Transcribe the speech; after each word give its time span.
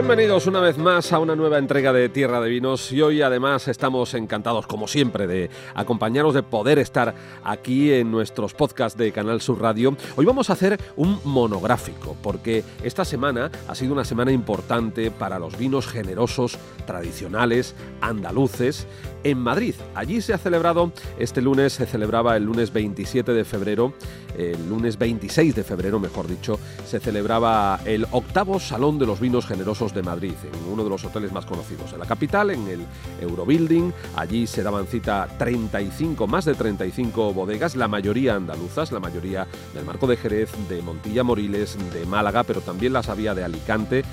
Bienvenidos 0.00 0.46
una 0.46 0.60
vez 0.60 0.78
más 0.78 1.12
a 1.12 1.18
una 1.18 1.36
nueva 1.36 1.58
entrega 1.58 1.92
de 1.92 2.08
Tierra 2.08 2.40
de 2.40 2.48
Vinos 2.48 2.90
y 2.90 3.02
hoy 3.02 3.20
además 3.20 3.68
estamos 3.68 4.14
encantados 4.14 4.66
como 4.66 4.88
siempre 4.88 5.26
de 5.26 5.50
acompañaros 5.74 6.32
de 6.32 6.42
poder 6.42 6.78
estar 6.78 7.14
aquí 7.44 7.92
en 7.92 8.10
nuestros 8.10 8.54
podcasts 8.54 8.98
de 8.98 9.12
Canal 9.12 9.42
Sur 9.42 9.60
Radio. 9.60 9.94
Hoy 10.16 10.24
vamos 10.24 10.48
a 10.48 10.54
hacer 10.54 10.80
un 10.96 11.20
monográfico 11.24 12.16
porque 12.22 12.64
esta 12.82 13.04
semana 13.04 13.50
ha 13.68 13.74
sido 13.74 13.92
una 13.92 14.06
semana 14.06 14.32
importante 14.32 15.10
para 15.10 15.38
los 15.38 15.58
vinos 15.58 15.86
generosos, 15.86 16.56
tradicionales, 16.86 17.74
andaluces 18.00 18.86
en 19.24 19.38
Madrid. 19.38 19.74
Allí 19.94 20.20
se 20.20 20.32
ha 20.32 20.38
celebrado, 20.38 20.92
este 21.18 21.40
lunes 21.40 21.74
se 21.74 21.86
celebraba 21.86 22.36
el 22.36 22.44
lunes 22.44 22.72
27 22.72 23.32
de 23.32 23.44
febrero, 23.44 23.94
el 24.36 24.68
lunes 24.68 24.98
26 24.98 25.54
de 25.54 25.64
febrero 25.64 25.98
mejor 25.98 26.26
dicho, 26.26 26.58
se 26.86 27.00
celebraba 27.00 27.80
el 27.84 28.06
octavo 28.10 28.60
Salón 28.60 28.98
de 28.98 29.06
los 29.06 29.20
Vinos 29.20 29.46
Generosos 29.46 29.92
de 29.94 30.02
Madrid, 30.02 30.34
en 30.42 30.72
uno 30.72 30.84
de 30.84 30.90
los 30.90 31.04
hoteles 31.04 31.32
más 31.32 31.46
conocidos 31.46 31.92
de 31.92 31.98
la 31.98 32.06
capital, 32.06 32.50
en 32.50 32.66
el 32.68 32.80
Eurobuilding. 33.20 33.92
Allí 34.16 34.46
se 34.46 34.62
daban 34.62 34.86
cita 34.86 35.28
35, 35.38 36.26
más 36.26 36.44
de 36.44 36.54
35 36.54 37.32
bodegas, 37.34 37.76
la 37.76 37.88
mayoría 37.88 38.36
andaluzas, 38.36 38.92
la 38.92 39.00
mayoría 39.00 39.46
del 39.74 39.84
Marco 39.84 40.06
de 40.06 40.16
Jerez, 40.16 40.50
de 40.68 40.82
Montilla 40.82 41.22
Moriles, 41.22 41.76
de 41.92 42.06
Málaga, 42.06 42.44
pero 42.44 42.60
también 42.60 42.92
las 42.92 43.08
había 43.08 43.34
de 43.34 43.44
Alicante, 43.44 44.04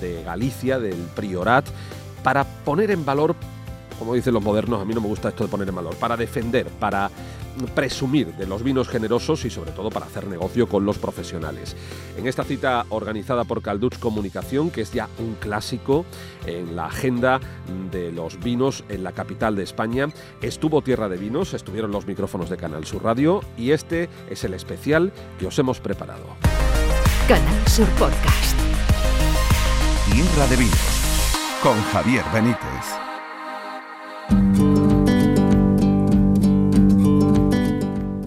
de 0.00 0.22
Galicia, 0.22 0.78
del 0.78 0.98
Priorat, 1.14 1.66
para 2.22 2.44
poner 2.44 2.90
en 2.90 3.04
valor 3.04 3.36
como 3.98 4.14
dicen 4.14 4.34
los 4.34 4.42
modernos, 4.42 4.80
a 4.80 4.84
mí 4.84 4.94
no 4.94 5.00
me 5.00 5.08
gusta 5.08 5.28
esto 5.28 5.44
de 5.44 5.50
poner 5.50 5.68
en 5.68 5.74
valor, 5.74 5.96
para 5.96 6.16
defender, 6.16 6.68
para 6.68 7.10
presumir 7.74 8.34
de 8.34 8.46
los 8.46 8.62
vinos 8.62 8.88
generosos 8.88 9.44
y 9.44 9.50
sobre 9.50 9.72
todo 9.72 9.90
para 9.90 10.06
hacer 10.06 10.26
negocio 10.26 10.68
con 10.68 10.84
los 10.84 10.98
profesionales. 10.98 11.76
En 12.16 12.26
esta 12.26 12.44
cita 12.44 12.86
organizada 12.90 13.44
por 13.44 13.62
Calduch 13.62 13.98
Comunicación, 13.98 14.70
que 14.70 14.82
es 14.82 14.92
ya 14.92 15.08
un 15.18 15.34
clásico 15.34 16.04
en 16.46 16.76
la 16.76 16.86
agenda 16.86 17.40
de 17.90 18.12
los 18.12 18.38
vinos 18.40 18.84
en 18.88 19.02
la 19.02 19.12
capital 19.12 19.56
de 19.56 19.64
España, 19.64 20.08
estuvo 20.40 20.82
Tierra 20.82 21.08
de 21.08 21.16
Vinos, 21.16 21.54
estuvieron 21.54 21.90
los 21.90 22.06
micrófonos 22.06 22.48
de 22.48 22.56
Canal 22.56 22.84
Sur 22.84 23.02
Radio 23.02 23.40
y 23.56 23.72
este 23.72 24.08
es 24.30 24.44
el 24.44 24.54
especial 24.54 25.12
que 25.38 25.46
os 25.46 25.58
hemos 25.58 25.80
preparado. 25.80 26.24
Canal 27.26 27.68
Sur 27.68 27.88
Podcast. 27.90 28.56
Tierra 30.10 30.46
de 30.46 30.56
Vinos 30.56 30.98
con 31.62 31.82
Javier 31.92 32.24
Benítez. 32.32 33.07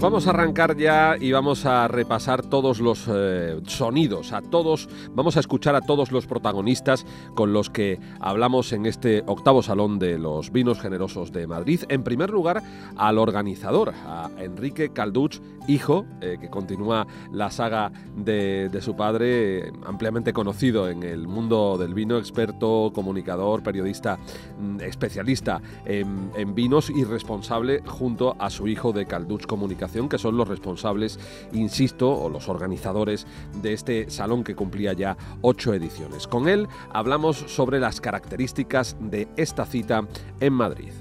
Vamos 0.02 0.26
a 0.26 0.32
arrancar 0.32 0.76
ya 0.78 1.16
y 1.20 1.32
vamos 1.32 1.68
a 1.68 1.88
repasar 1.88 2.42
todos 2.42 2.80
los 2.80 3.08
eh, 3.08 3.62
sonidos, 3.68 4.34
a 4.34 4.42
todos, 4.42 4.90
vamos 5.12 5.38
a 5.38 5.42
escuchar 5.42 5.76
a 5.76 5.82
todos 5.82 6.12
los 6.12 6.26
protagonistas 6.26 7.06
con 7.36 7.54
los 7.54 7.70
que 7.70 8.00
hablamos 8.20 8.74
en 8.74 8.88
este 8.88 9.24
octavo 9.28 9.62
salón 9.62 10.00
de 10.00 10.18
los 10.18 10.52
vinos 10.52 10.80
generosos 10.80 11.32
de 11.32 11.46
Madrid. 11.46 11.82
En 11.88 12.02
primer 12.02 12.32
lugar, 12.32 12.64
al 12.98 13.20
organizador, 13.20 13.94
a 14.08 14.32
Enrique 14.40 14.90
Calduch, 14.90 15.40
hijo, 15.68 16.08
eh, 16.20 16.40
que 16.42 16.50
continúa 16.50 17.06
la 17.32 17.52
saga 17.52 17.92
de, 18.16 18.72
su 18.82 18.96
padre, 18.96 19.72
ampliamente 19.86 20.34
conocido 20.34 20.90
en 20.90 21.04
el 21.04 21.28
mundo 21.28 21.78
del 21.78 21.94
vino, 21.94 22.18
experto, 22.18 22.92
comunicador, 22.92 23.62
periodista, 23.62 24.18
mm, 24.60 24.82
especialista 24.82 25.62
en, 25.86 26.32
en 26.36 26.56
vinos 26.56 26.90
y 26.90 27.04
responsable 27.04 27.84
junto 27.86 28.36
a 28.40 28.50
su 28.50 28.68
hijo 28.68 28.94
de 28.94 29.06
Calduch 29.06 29.46
Comunicación 29.46 29.91
que 30.10 30.18
son 30.18 30.38
los 30.38 30.48
responsables, 30.48 31.20
insisto, 31.54 32.10
o 32.10 32.30
los 32.30 32.50
organizadores 32.50 33.28
de 33.62 33.74
este 33.74 34.10
salón 34.10 34.44
que 34.44 34.56
cumplía 34.56 34.94
ya 34.94 35.18
ocho 35.42 35.74
ediciones. 35.74 36.28
Con 36.28 36.48
él 36.48 36.68
hablamos 36.92 37.38
sobre 37.48 37.80
las 37.80 38.02
características 38.02 38.96
de 39.00 39.28
esta 39.36 39.66
cita 39.66 40.08
en 40.40 40.54
Madrid. 40.54 40.92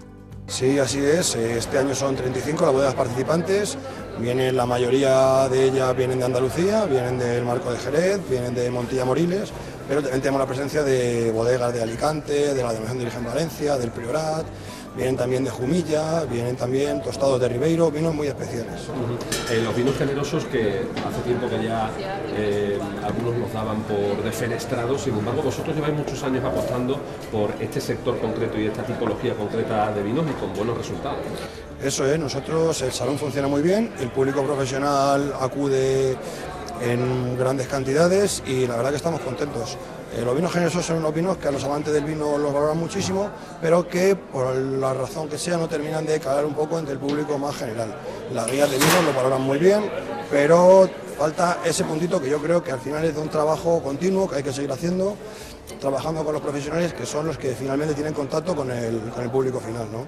Sí, 0.50 0.81
así 0.81 0.99
es. 0.99 1.37
Este 1.37 1.79
año 1.79 1.95
son 1.95 2.17
35 2.17 2.65
las 2.65 2.73
bodegas 2.75 2.95
participantes. 2.95 3.79
Vienen, 4.19 4.56
la 4.56 4.67
mayoría 4.67 5.49
de 5.49 5.67
ellas 5.67 5.97
vienen 5.97 6.19
de 6.19 6.25
Andalucía, 6.25 6.87
vienen 6.87 7.19
del 7.19 7.45
Marco 7.45 7.71
de 7.71 7.79
Jerez, 7.79 8.21
vienen 8.29 8.55
de 8.55 8.69
Montilla 8.69 9.05
Moriles, 9.05 9.53
pero 9.89 10.03
también 10.03 10.21
tenemos 10.21 10.41
la 10.41 10.47
presencia 10.47 10.83
de 10.83 11.31
bodegas 11.31 11.73
de 11.73 11.83
Alicante, 11.83 12.53
de 12.53 12.62
la 12.62 12.73
Denominación 12.73 12.99
de 12.99 13.05
Origen 13.05 13.25
Valencia, 13.25 13.77
del 13.79 13.93
Priorat, 13.93 14.45
vienen 14.97 15.17
también 15.17 15.45
de 15.45 15.51
Jumilla, 15.51 16.25
vienen 16.25 16.56
también 16.56 17.01
tostados 17.03 17.41
de 17.41 17.49
Ribeiro, 17.49 17.91
vinos 17.91 18.15
muy 18.15 18.27
especiales. 18.27 18.81
Eh, 19.51 19.61
los 19.62 19.75
vinos 19.75 19.97
generosos 19.97 20.45
que 20.47 20.83
hace 21.06 21.21
tiempo 21.25 21.49
que 21.49 21.65
ya 21.65 21.91
eh, 22.37 22.78
algunos 23.05 23.37
nos 23.37 23.53
daban 23.53 23.83
por 23.83 24.23
defenestrados, 24.23 25.03
sin 25.03 25.15
embargo 25.19 25.43
vosotros 25.43 25.75
lleváis 25.75 25.95
muchos 25.95 26.23
años 26.23 26.45
apostando 26.45 26.99
por 27.31 27.50
este 27.61 27.81
sector 27.81 28.19
concreto 28.19 28.59
y 28.59 28.67
esta 28.67 28.83
tipología 28.83 29.34
concreta 29.34 29.93
de 29.93 30.03
vinos 30.03 30.25
y 30.29 30.41
con 30.41 30.53
buenos 30.55 30.77
resultados. 30.77 31.21
Eso 31.83 32.05
es, 32.05 32.19
nosotros 32.19 32.83
el 32.83 32.93
salón 32.93 33.19
funciona 33.19 33.49
muy 33.49 33.62
bien, 33.62 33.93
el 34.00 34.11
público 34.11 34.43
profesional 34.43 35.33
acude 35.41 36.17
en 36.83 37.39
grandes 37.39 37.69
cantidades 37.69 38.43
y 38.47 38.67
la 38.67 38.77
verdad 38.77 38.91
que 38.91 38.97
estamos 38.97 39.21
contentos. 39.21 39.79
Eh, 40.12 40.22
los 40.25 40.34
vinos 40.34 40.53
generosos 40.53 40.84
son 40.84 40.98
unos 40.98 41.15
vinos 41.15 41.37
que 41.37 41.47
a 41.47 41.50
los 41.53 41.62
amantes 41.62 41.93
del 41.93 42.04
vino 42.04 42.37
los 42.37 42.53
valoran 42.53 42.76
muchísimo, 42.76 43.31
pero 43.60 43.87
que 43.87 44.16
por 44.16 44.54
la 44.56 44.93
razón 44.93 45.28
que 45.28 45.38
sea 45.38 45.56
no 45.56 45.69
terminan 45.69 46.04
de 46.04 46.19
calar 46.19 46.44
un 46.44 46.54
poco 46.54 46.78
entre 46.78 46.94
el 46.94 46.98
público 46.98 47.38
más 47.38 47.56
general. 47.56 47.94
Las 48.34 48.50
guías 48.50 48.69
de 48.70 48.76
vinos 48.76 49.04
lo 49.04 49.15
valoran 49.15 49.43
muy 49.43 49.59
bien, 49.59 49.88
pero 50.28 50.88
falta 51.16 51.59
ese 51.65 51.84
puntito 51.84 52.20
que 52.20 52.28
yo 52.28 52.38
creo 52.38 52.62
que 52.65 52.72
al 52.72 52.81
final 52.81 53.04
es 53.04 53.15
de 53.15 53.20
un 53.20 53.28
trabajo 53.28 53.81
continuo 53.82 54.28
que 54.28 54.37
hay 54.37 54.43
que 54.43 54.53
seguir 54.53 54.72
haciendo, 54.72 55.16
trabajando 55.81 56.25
con 56.25 56.32
los 56.32 56.43
profesionales 56.43 56.93
que 56.93 57.06
son 57.06 57.28
los 57.28 57.38
que 57.38 57.50
finalmente 57.50 57.94
tienen 57.94 58.12
contacto 58.12 58.56
con 58.56 58.69
el, 58.72 58.99
público 59.31 59.60
final. 59.60 59.87
¿no? 59.93 60.06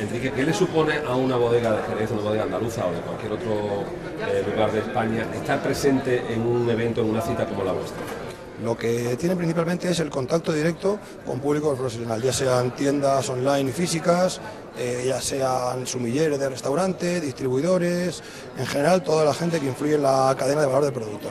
Enrique, 0.00 0.32
¿qué 0.32 0.44
le 0.44 0.54
supone 0.54 0.96
a 1.06 1.14
una 1.14 1.36
bodega 1.36 1.72
de 1.72 1.82
Jerez, 1.82 2.10
una 2.10 2.22
bodega 2.22 2.44
andaluza 2.44 2.86
o 2.86 2.92
de 2.92 3.00
cualquier 3.00 3.32
otro 3.32 3.84
eh, 4.32 4.44
lugar 4.50 4.72
de 4.72 4.78
España 4.78 5.26
estar 5.34 5.62
presente 5.62 6.22
en 6.32 6.40
un 6.46 6.70
evento, 6.70 7.02
en 7.02 7.10
una 7.10 7.20
cita 7.20 7.44
como 7.46 7.62
la 7.62 7.72
vuestra? 7.72 8.25
Lo 8.62 8.76
que 8.76 9.16
tiene 9.16 9.36
principalmente 9.36 9.90
es 9.90 10.00
el 10.00 10.08
contacto 10.08 10.52
directo 10.52 10.98
con 11.26 11.40
público 11.40 11.74
profesional, 11.74 12.22
ya 12.22 12.32
sean 12.32 12.74
tiendas 12.74 13.28
online 13.28 13.70
físicas, 13.70 14.40
eh, 14.78 15.04
ya 15.06 15.20
sean 15.20 15.86
sumilleres 15.86 16.38
de 16.38 16.48
restaurantes, 16.48 17.20
distribuidores, 17.20 18.22
en 18.58 18.66
general 18.66 19.02
toda 19.02 19.24
la 19.24 19.34
gente 19.34 19.60
que 19.60 19.66
influye 19.66 19.96
en 19.96 20.02
la 20.02 20.34
cadena 20.38 20.62
de 20.62 20.66
valor 20.66 20.84
del 20.84 20.92
producto. 20.92 21.28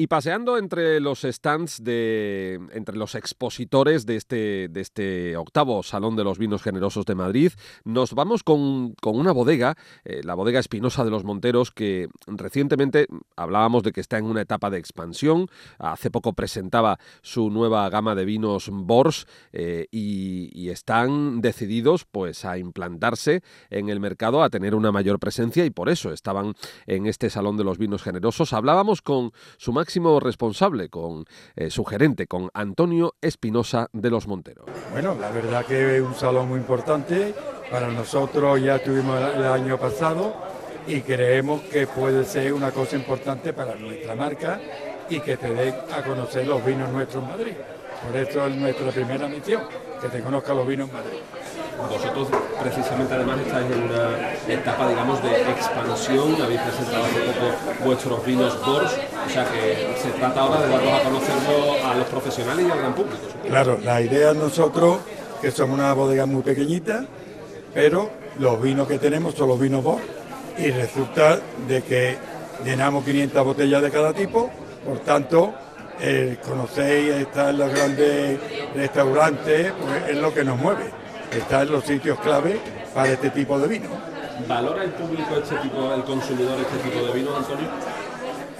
Y 0.00 0.06
paseando 0.06 0.58
entre 0.58 1.00
los 1.00 1.22
stands 1.22 1.82
de. 1.82 2.60
entre 2.70 2.96
los 2.96 3.16
expositores 3.16 4.06
de 4.06 4.14
este, 4.14 4.68
de 4.68 4.80
este 4.80 5.36
octavo 5.36 5.82
Salón 5.82 6.14
de 6.14 6.22
los 6.22 6.38
Vinos 6.38 6.62
Generosos 6.62 7.04
de 7.04 7.16
Madrid, 7.16 7.50
nos 7.82 8.14
vamos 8.14 8.44
con, 8.44 8.94
una 9.02 9.32
bodega, 9.32 9.76
eh, 10.04 10.20
la 10.22 10.36
bodega 10.36 10.60
Espinosa 10.60 11.04
de 11.04 11.10
los 11.10 11.24
Monteros, 11.24 11.72
que 11.72 12.06
recientemente 12.28 13.08
hablábamos 13.34 13.82
de 13.82 13.90
que 13.90 14.00
está 14.00 14.18
en 14.18 14.26
una 14.26 14.42
etapa 14.42 14.70
de 14.70 14.78
expansión. 14.78 15.48
Hace 15.80 16.12
poco 16.12 16.32
presentaba 16.32 17.00
su 17.20 17.50
nueva 17.50 17.90
gama 17.90 18.14
de 18.14 18.24
vinos 18.24 18.70
Bors 18.70 19.26
eh, 19.52 19.88
y, 19.90 20.48
y, 20.52 20.70
están 20.70 21.40
decididos 21.40 22.04
pues 22.04 22.44
a 22.44 22.56
implantarse 22.56 23.42
en 23.68 23.88
el 23.88 23.98
mercado, 23.98 24.44
a 24.44 24.48
tener 24.48 24.76
una 24.76 24.92
mayor 24.92 25.18
presencia 25.18 25.64
y 25.64 25.70
por 25.70 25.88
eso 25.88 26.12
estaban 26.12 26.54
en 26.86 27.06
este 27.06 27.30
Salón 27.30 27.56
de 27.56 27.64
los 27.64 27.78
Vinos 27.78 28.04
Generosos. 28.04 28.52
Hablábamos 28.52 29.02
con 29.02 29.32
su 29.56 29.72
máximo 29.88 30.20
responsable, 30.20 30.90
con 30.90 31.24
eh, 31.56 31.70
su 31.70 31.82
gerente, 31.82 32.26
con 32.26 32.50
Antonio 32.52 33.14
Espinosa 33.22 33.88
de 33.94 34.10
los 34.10 34.28
Monteros. 34.28 34.66
Bueno, 34.92 35.16
la 35.18 35.30
verdad 35.30 35.64
que 35.64 35.96
es 35.96 36.02
un 36.02 36.14
salón 36.14 36.50
muy 36.50 36.58
importante. 36.58 37.34
Para 37.70 37.88
nosotros 37.88 38.60
ya 38.60 38.78
tuvimos 38.84 39.18
el 39.34 39.44
año 39.44 39.78
pasado 39.78 40.34
y 40.86 41.00
creemos 41.00 41.62
que 41.62 41.86
puede 41.86 42.26
ser 42.26 42.52
una 42.52 42.70
cosa 42.70 42.96
importante 42.96 43.54
para 43.54 43.76
nuestra 43.76 44.14
marca 44.14 44.60
y 45.08 45.20
que 45.20 45.38
te 45.38 45.54
dé 45.54 45.70
a 45.70 46.02
conocer 46.02 46.46
los 46.46 46.62
vinos 46.66 46.92
nuestros 46.92 47.24
en 47.24 47.30
Madrid. 47.30 47.54
Por 48.06 48.14
eso 48.14 48.46
es 48.46 48.56
nuestra 48.56 48.90
primera 48.90 49.26
misión, 49.26 49.62
que 50.02 50.08
te 50.08 50.20
conozca 50.20 50.52
los 50.52 50.66
vinos 50.66 50.90
en 50.90 50.94
Madrid. 50.96 51.18
Vosotros 51.78 52.28
precisamente 52.60 53.14
además 53.14 53.38
estáis 53.40 53.70
en 53.70 53.82
una 53.84 54.32
etapa, 54.48 54.88
digamos, 54.88 55.22
de 55.22 55.42
expansión, 55.42 56.42
habéis 56.42 56.60
presentado 56.60 57.04
hace 57.04 57.20
poco 57.20 57.84
vuestros 57.84 58.26
vinos 58.26 58.58
Bors, 58.66 58.92
o 59.26 59.30
sea 59.30 59.44
que 59.44 59.94
se 60.02 60.10
trata 60.18 60.40
ahora 60.40 60.62
de 60.62 60.68
darlos 60.68 60.92
a 60.92 61.02
conocerlo 61.04 61.86
a 61.86 61.94
los 61.94 62.06
profesionales 62.08 62.66
y 62.66 62.70
al 62.70 62.78
gran 62.78 62.94
público. 62.94 63.16
Claro, 63.46 63.78
la 63.82 64.00
idea 64.00 64.34
nosotros, 64.34 64.98
que 65.40 65.52
somos 65.52 65.78
una 65.78 65.92
bodega 65.92 66.26
muy 66.26 66.42
pequeñita, 66.42 67.04
pero 67.72 68.10
los 68.38 68.60
vinos 68.60 68.88
que 68.88 68.98
tenemos 68.98 69.34
son 69.34 69.48
los 69.48 69.60
vinos 69.60 69.84
Bors 69.84 70.02
y 70.58 70.70
resulta 70.70 71.38
de 71.68 71.82
que 71.82 72.18
llenamos 72.64 73.04
500 73.04 73.44
botellas 73.44 73.82
de 73.82 73.90
cada 73.90 74.12
tipo, 74.12 74.50
por 74.84 74.98
tanto, 75.00 75.54
el 76.00 76.38
conocéis, 76.38 77.14
estar 77.14 77.50
en 77.50 77.58
los 77.58 77.70
grandes 77.70 78.40
restaurantes, 78.74 79.72
pues 79.72 80.10
es 80.10 80.16
lo 80.16 80.32
que 80.32 80.44
nos 80.44 80.58
mueve, 80.58 80.90
estar 81.32 81.66
en 81.66 81.72
los 81.72 81.84
sitios 81.84 82.18
clave 82.20 82.58
para 82.94 83.12
este 83.12 83.30
tipo 83.30 83.58
de 83.58 83.68
vino. 83.68 83.88
¿Valora 84.46 84.84
el 84.84 84.90
público 84.90 85.36
este 85.42 85.56
tipo, 85.56 85.92
el 85.92 86.04
consumidor 86.04 86.58
este 86.60 86.88
tipo 86.88 87.06
de 87.06 87.12
vino, 87.12 87.36
Antonio? 87.36 87.68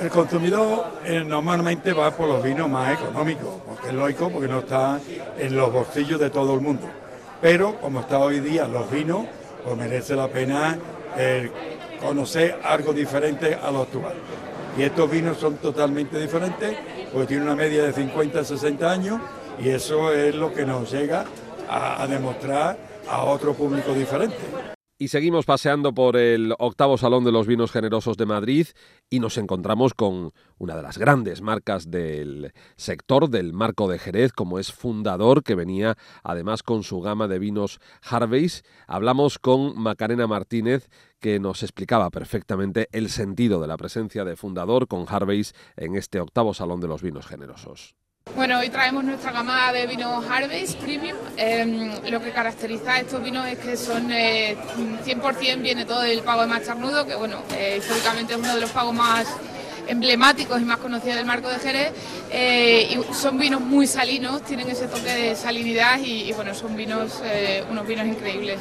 El 0.00 0.10
consumidor 0.10 0.86
eh, 1.04 1.24
normalmente 1.24 1.92
va 1.92 2.10
por 2.10 2.28
los 2.28 2.42
vinos 2.42 2.68
más 2.68 2.94
económicos, 2.94 3.54
porque 3.66 3.88
es 3.88 3.94
lógico, 3.94 4.30
porque 4.30 4.48
no 4.48 4.60
está 4.60 5.00
en 5.38 5.56
los 5.56 5.72
bolsillos 5.72 6.20
de 6.20 6.30
todo 6.30 6.54
el 6.54 6.60
mundo. 6.60 6.86
Pero 7.40 7.76
como 7.80 8.00
está 8.00 8.18
hoy 8.18 8.40
día 8.40 8.66
los 8.68 8.90
vinos, 8.90 9.26
pues 9.64 9.76
merece 9.76 10.14
la 10.14 10.28
pena 10.28 10.78
eh, 11.16 11.50
conocer 12.00 12.60
algo 12.64 12.92
diferente 12.92 13.56
a 13.60 13.70
lo 13.70 13.82
actual. 13.82 14.14
Y 14.76 14.82
estos 14.82 15.10
vinos 15.10 15.38
son 15.38 15.56
totalmente 15.56 16.20
diferentes, 16.20 16.76
porque 17.12 17.26
tienen 17.26 17.46
una 17.46 17.56
media 17.56 17.82
de 17.82 17.92
50 17.92 18.44
60 18.44 18.90
años, 18.90 19.20
y 19.58 19.68
eso 19.70 20.12
es 20.12 20.34
lo 20.34 20.52
que 20.52 20.64
nos 20.64 20.90
llega 20.92 21.24
a 21.68 22.06
demostrar 22.06 22.78
a 23.08 23.24
otro 23.24 23.54
público 23.54 23.92
diferente. 23.94 24.36
Y 25.00 25.08
seguimos 25.08 25.46
paseando 25.46 25.94
por 25.94 26.16
el 26.16 26.56
octavo 26.58 26.98
Salón 26.98 27.22
de 27.22 27.30
los 27.30 27.46
Vinos 27.46 27.70
Generosos 27.70 28.16
de 28.16 28.26
Madrid 28.26 28.66
y 29.08 29.20
nos 29.20 29.38
encontramos 29.38 29.94
con 29.94 30.32
una 30.58 30.74
de 30.74 30.82
las 30.82 30.98
grandes 30.98 31.40
marcas 31.40 31.88
del 31.88 32.52
sector 32.76 33.30
del 33.30 33.52
marco 33.52 33.88
de 33.88 34.00
Jerez, 34.00 34.32
como 34.32 34.58
es 34.58 34.72
Fundador, 34.72 35.44
que 35.44 35.54
venía 35.54 35.96
además 36.24 36.64
con 36.64 36.82
su 36.82 37.00
gama 37.00 37.28
de 37.28 37.38
vinos 37.38 37.78
Harveys. 38.02 38.64
Hablamos 38.88 39.38
con 39.38 39.80
Macarena 39.80 40.26
Martínez, 40.26 40.88
que 41.20 41.38
nos 41.38 41.62
explicaba 41.62 42.10
perfectamente 42.10 42.88
el 42.90 43.08
sentido 43.08 43.60
de 43.60 43.68
la 43.68 43.76
presencia 43.76 44.24
de 44.24 44.34
Fundador 44.34 44.88
con 44.88 45.06
Harveys 45.08 45.54
en 45.76 45.94
este 45.94 46.18
octavo 46.18 46.54
Salón 46.54 46.80
de 46.80 46.88
los 46.88 47.02
Vinos 47.02 47.28
Generosos. 47.28 47.94
Bueno, 48.36 48.58
hoy 48.60 48.68
traemos 48.68 49.04
nuestra 49.04 49.32
gama 49.32 49.72
de 49.72 49.86
vinos 49.86 50.24
Harvest 50.30 50.78
Premium. 50.78 51.16
Em, 51.36 51.90
lo 52.10 52.20
que 52.20 52.30
caracteriza 52.30 52.94
a 52.94 53.00
estos 53.00 53.22
vinos 53.22 53.46
es 53.46 53.58
que 53.58 53.76
son 53.76 54.08
100% 54.08 55.58
eh, 55.58 55.62
viene 55.62 55.84
todo 55.84 56.00
del 56.02 56.22
pago 56.22 56.42
de 56.42 56.46
Macharnudo, 56.46 57.06
que 57.06 57.14
bueno, 57.14 57.42
eh, 57.56 57.76
históricamente 57.78 58.34
es 58.34 58.38
uno 58.38 58.54
de 58.54 58.60
los 58.60 58.70
pagos 58.70 58.94
más 58.94 59.26
emblemáticos 59.88 60.60
y 60.60 60.64
más 60.64 60.78
conocidos 60.78 61.16
del 61.16 61.26
marco 61.26 61.48
de 61.48 61.58
Jerez. 61.58 61.92
Eh, 62.30 62.96
y 62.96 63.14
son 63.14 63.38
vinos 63.38 63.60
muy 63.60 63.86
salinos, 63.86 64.42
tienen 64.42 64.68
ese 64.68 64.86
toque 64.86 65.10
de 65.10 65.34
salinidad 65.34 65.98
y, 66.00 66.32
bueno, 66.32 66.54
son 66.54 66.76
vinos, 66.76 67.22
unos 67.70 67.86
vinos 67.86 68.06
increíbles. 68.06 68.58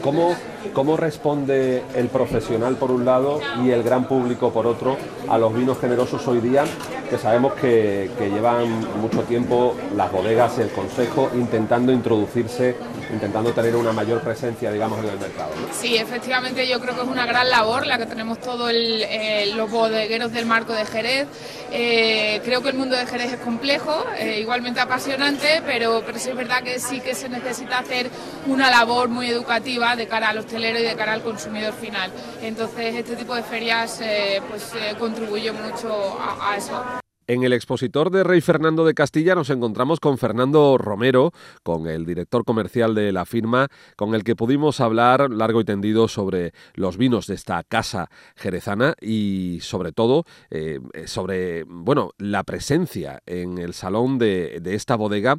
¿Cómo, 0.00 0.36
¿Cómo 0.72 0.96
responde 0.96 1.82
el 1.96 2.06
profesional 2.06 2.76
por 2.76 2.92
un 2.92 3.04
lado 3.04 3.40
y 3.64 3.70
el 3.70 3.82
gran 3.82 4.06
público 4.06 4.52
por 4.52 4.66
otro 4.66 4.96
a 5.28 5.38
los 5.38 5.52
vinos 5.52 5.78
generosos 5.80 6.26
hoy 6.28 6.40
día? 6.40 6.64
Que 7.10 7.18
sabemos 7.18 7.54
que, 7.54 8.08
llevan 8.18 8.80
mucho 9.00 9.22
tiempo 9.22 9.74
las 9.96 10.10
bodegas 10.12 10.56
y 10.58 10.62
el 10.62 10.70
consejo 10.70 11.30
intentando 11.34 11.92
introducirse, 11.92 12.76
intentando 13.12 13.52
tener 13.52 13.76
una 13.76 13.92
mayor 13.92 14.20
presencia, 14.20 14.70
digamos, 14.72 14.98
en 15.00 15.10
el 15.10 15.18
mercado. 15.18 15.50
Sí, 15.72 15.96
efectivamente 15.96 16.66
yo 16.66 16.80
creo 16.80 16.94
que 16.94 17.02
es 17.02 17.08
una 17.08 17.26
gran 17.26 17.50
labor 17.50 17.86
la 17.86 17.98
que 17.98 18.06
tenemos 18.06 18.40
todos 18.40 18.72
los 19.54 19.70
bodegueros 19.70 20.32
del 20.32 20.46
marco 20.46 20.72
de 20.72 20.84
Jerez. 20.86 21.28
Eh, 21.70 22.40
creo 22.44 22.62
que 22.62 22.70
el 22.70 22.76
mundo 22.76 22.96
de 22.96 23.06
Jerez 23.06 23.32
es 23.32 23.40
complejo, 23.40 24.04
eh, 24.18 24.40
igualmente 24.40 24.80
apasionante, 24.80 25.62
pero, 25.64 26.02
pero 26.04 26.18
sí 26.18 26.30
es 26.30 26.36
verdad 26.36 26.62
que 26.62 26.78
sí 26.78 27.00
que 27.00 27.14
se 27.14 27.28
necesita 27.28 27.78
hacer 27.78 28.10
una 28.46 28.70
labor 28.70 29.08
muy 29.08 29.28
educativa 29.28 29.96
de 29.96 30.06
cara 30.06 30.30
al 30.30 30.38
hostelero 30.38 30.78
y 30.78 30.82
de 30.82 30.94
cara 30.94 31.12
al 31.12 31.22
consumidor 31.22 31.72
final. 31.74 32.10
Entonces 32.42 32.94
este 32.94 33.16
tipo 33.16 33.34
de 33.34 33.42
ferias 33.42 34.00
eh, 34.00 34.40
pues 34.48 34.72
eh, 34.74 34.94
contribuye 34.98 35.52
mucho 35.52 36.18
a, 36.20 36.56
eso. 36.56 37.01
En 37.28 37.44
el 37.44 37.52
expositor 37.52 38.10
de 38.10 38.24
Rey 38.24 38.40
Fernando 38.40 38.84
de 38.84 38.94
Castilla 38.94 39.34
nos 39.34 39.50
encontramos 39.50 40.00
con 40.00 40.18
Fernando 40.18 40.76
Romero, 40.76 41.32
con 41.62 41.86
el 41.86 42.04
director 42.04 42.44
comercial 42.44 42.94
de 42.94 43.12
la 43.12 43.24
firma, 43.24 43.68
con 43.96 44.14
el 44.14 44.24
que 44.24 44.34
pudimos 44.34 44.80
hablar 44.80 45.30
largo 45.30 45.60
y 45.60 45.64
tendido 45.64 46.08
sobre 46.08 46.52
los 46.74 46.96
vinos 46.96 47.28
de 47.28 47.34
esta 47.34 47.62
casa 47.62 48.10
jerezana 48.34 48.94
y 49.00 49.60
sobre 49.62 49.92
todo 49.92 50.24
eh, 50.50 50.80
sobre 51.06 51.62
bueno 51.64 52.10
la 52.18 52.42
presencia 52.42 53.20
en 53.26 53.58
el 53.58 53.72
salón 53.72 54.18
de, 54.18 54.60
esta 54.64 54.96
bodega 54.96 55.36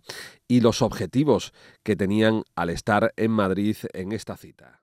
y 0.48 0.62
los 0.62 0.82
objetivos 0.82 1.54
que 1.84 1.96
tenían 1.96 2.44
al 2.56 2.70
estar 2.70 3.14
en 3.18 3.32
Madrid 3.32 3.76
en 3.94 4.12
esta 4.12 4.38
cita. 4.38 4.80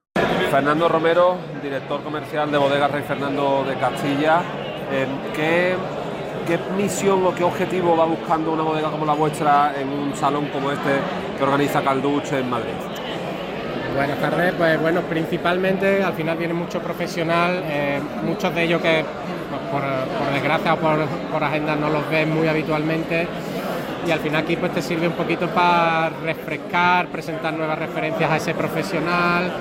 Fernando 0.51 0.89
Romero, 0.89 1.37
director 1.63 2.03
comercial 2.03 2.51
de 2.51 2.57
Bodega 2.57 2.89
Rey 2.89 3.03
Fernando 3.03 3.63
de 3.63 3.75
Castilla, 3.75 4.43
eh, 4.91 5.07
¿qué 5.33 5.75
¿Qué 6.47 6.57
misión 6.75 7.25
o 7.25 7.33
qué 7.33 7.43
objetivo 7.43 7.95
va 7.95 8.05
buscando 8.05 8.51
una 8.51 8.63
bodega 8.63 8.89
como 8.89 9.05
la 9.05 9.13
vuestra 9.13 9.73
en 9.79 9.89
un 9.89 10.15
salón 10.15 10.47
como 10.47 10.71
este 10.71 10.89
que 11.37 11.43
organiza 11.43 11.81
Calduch 11.81 12.33
en 12.33 12.49
Madrid? 12.49 12.73
Buenas 13.95 14.19
tardes, 14.19 14.53
pues 14.57 14.81
bueno, 14.81 15.01
principalmente 15.01 16.03
al 16.03 16.13
final 16.13 16.37
viene 16.37 16.53
mucho 16.53 16.79
profesional, 16.79 17.61
eh, 17.65 17.99
muchos 18.23 18.53
de 18.55 18.63
ellos 18.63 18.81
que 18.81 19.05
por, 19.71 19.83
desgracia 20.33 20.73
o 20.73 20.77
por, 20.77 21.05
por 21.31 21.43
agenda 21.43 21.75
no 21.75 21.89
los 21.89 22.09
ven 22.09 22.33
muy 22.33 22.47
habitualmente 22.47 23.27
y 24.07 24.11
al 24.11 24.19
final 24.19 24.43
aquí 24.43 24.55
pues 24.55 24.73
te 24.73 24.81
sirve 24.81 25.07
un 25.07 25.13
poquito 25.13 25.47
para 25.49 26.09
refrescar, 26.09 27.07
presentar 27.07 27.53
nuevas 27.53 27.77
referencias 27.77 28.31
a 28.31 28.37
ese 28.37 28.53
profesional, 28.53 29.51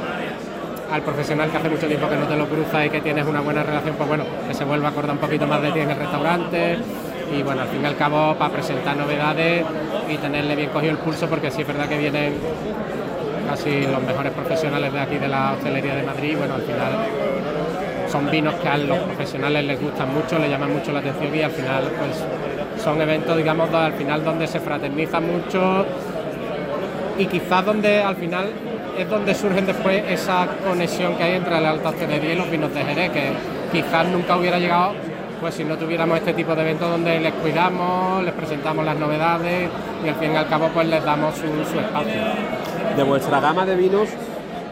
al 0.92 1.02
profesional 1.02 1.50
que 1.50 1.56
hace 1.56 1.68
mucho 1.68 1.86
tiempo 1.86 2.08
que 2.08 2.16
no 2.16 2.26
te 2.26 2.36
lo 2.36 2.46
cruza 2.46 2.84
y 2.84 2.90
que 2.90 3.00
tienes 3.00 3.26
una 3.26 3.40
buena 3.40 3.62
relación, 3.62 3.94
pues 3.96 4.08
bueno, 4.08 4.24
que 4.46 4.54
se 4.54 4.64
vuelva 4.64 4.88
a 4.88 4.90
acordar 4.90 5.12
un 5.12 5.18
poquito 5.20 5.46
más 5.46 5.62
de 5.62 5.70
ti 5.72 5.80
en 5.80 5.90
el 5.90 5.96
restaurante. 5.96 6.78
Y 7.36 7.42
bueno, 7.42 7.62
al 7.62 7.68
fin 7.68 7.82
y 7.82 7.86
al 7.86 7.96
cabo 7.96 8.34
para 8.34 8.52
presentar 8.52 8.96
novedades 8.96 9.64
y 10.08 10.16
tenerle 10.16 10.56
bien 10.56 10.70
cogido 10.70 10.92
el 10.92 10.98
pulso 10.98 11.28
porque 11.28 11.50
sí 11.50 11.60
es 11.62 11.66
verdad 11.66 11.88
que 11.88 11.96
vienen 11.96 12.34
casi 13.48 13.82
los 13.82 14.02
mejores 14.02 14.32
profesionales 14.32 14.92
de 14.92 15.00
aquí 15.00 15.18
de 15.18 15.28
la 15.28 15.52
hostelería 15.52 15.94
de 15.94 16.02
Madrid, 16.02 16.36
bueno, 16.36 16.54
al 16.54 16.62
final 16.62 16.92
son 18.08 18.30
vinos 18.30 18.54
que 18.54 18.68
a 18.68 18.76
los 18.76 18.98
profesionales 18.98 19.64
les 19.64 19.80
gustan 19.80 20.12
mucho, 20.12 20.38
les 20.38 20.50
llaman 20.50 20.72
mucho 20.72 20.92
la 20.92 20.98
atención 20.98 21.34
y 21.34 21.42
al 21.42 21.50
final 21.52 21.84
pues 21.98 22.82
son 22.82 23.00
eventos 23.00 23.36
digamos 23.36 23.72
al 23.72 23.92
final 23.92 24.24
donde 24.24 24.46
se 24.46 24.58
fraterniza 24.58 25.20
mucho 25.20 25.84
y 27.20 27.26
quizás 27.26 27.64
donde 27.66 28.02
al 28.02 28.16
final 28.16 28.46
es 28.98 29.08
donde 29.08 29.34
surgen 29.34 29.66
después 29.66 30.02
esa 30.08 30.48
conexión 30.66 31.16
que 31.16 31.22
hay 31.22 31.34
entre 31.34 31.60
la 31.60 31.70
alta 31.70 31.90
hostelería 31.90 32.32
y 32.32 32.36
los 32.36 32.50
vinos 32.50 32.72
de 32.72 32.82
Jerez, 32.82 33.10
que 33.10 33.32
quizás 33.70 34.08
nunca 34.08 34.36
hubiera 34.36 34.58
llegado 34.58 34.94
pues 35.38 35.54
si 35.54 35.64
no 35.64 35.76
tuviéramos 35.76 36.18
este 36.18 36.34
tipo 36.34 36.54
de 36.54 36.62
eventos 36.62 36.90
donde 36.90 37.18
les 37.20 37.32
cuidamos, 37.34 38.22
les 38.24 38.32
presentamos 38.34 38.84
las 38.84 38.96
novedades 38.96 39.70
y 40.04 40.08
al 40.08 40.14
fin 40.16 40.32
y 40.32 40.36
al 40.36 40.48
cabo 40.48 40.68
pues 40.72 40.86
les 40.88 41.02
damos 41.04 41.34
su, 41.34 41.46
espacio. 41.78 42.20
De 42.96 43.02
vuestra 43.02 43.40
gama 43.40 43.64
de 43.64 43.76
vinos, 43.76 44.08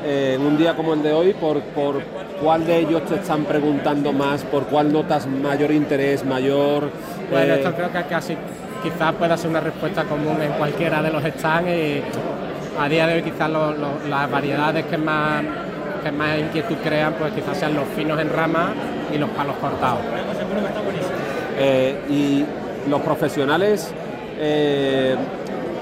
eh, 0.04 0.36
en 0.38 0.46
un 0.46 0.58
día 0.58 0.74
como 0.74 0.94
el 0.94 1.02
de 1.02 1.12
hoy, 1.12 1.34
¿por, 1.34 1.60
¿por 1.60 2.02
cuál 2.42 2.66
de 2.66 2.80
ellos 2.80 3.02
te 3.06 3.14
están 3.14 3.44
preguntando 3.44 4.12
más? 4.12 4.42
¿Por 4.44 4.64
cuál 4.64 4.92
notas 4.92 5.26
mayor 5.26 5.70
interés, 5.70 6.24
mayor...? 6.24 6.90
Bueno, 7.30 7.54
esto 7.54 7.70
eh, 7.70 7.74
creo 7.74 7.92
que 7.92 8.02
casi 8.08 8.36
quizás 8.82 9.14
pueda 9.14 9.36
ser 9.36 9.50
una 9.50 9.60
respuesta 9.60 10.04
común 10.04 10.40
en 10.42 10.52
cualquiera 10.52 11.02
de 11.02 11.10
los 11.10 11.22
stands 11.22 11.70
y 11.70 12.02
a 12.78 12.88
día 12.88 13.06
de 13.06 13.14
hoy 13.14 13.22
quizás 13.22 13.50
las 14.08 14.30
variedades 14.30 14.86
que 14.86 14.96
más, 14.96 15.42
que 16.02 16.12
más 16.12 16.38
inquietud 16.38 16.76
crean, 16.82 17.14
pues 17.14 17.32
quizás 17.32 17.58
sean 17.58 17.74
los 17.74 17.88
finos 17.88 18.20
en 18.20 18.30
rama 18.30 18.72
y 19.12 19.18
los 19.18 19.28
palos 19.30 19.56
cortados. 19.56 20.00
Eh, 21.58 21.96
y 22.08 22.44
los 22.88 23.00
profesionales 23.02 23.92
eh, 24.38 25.16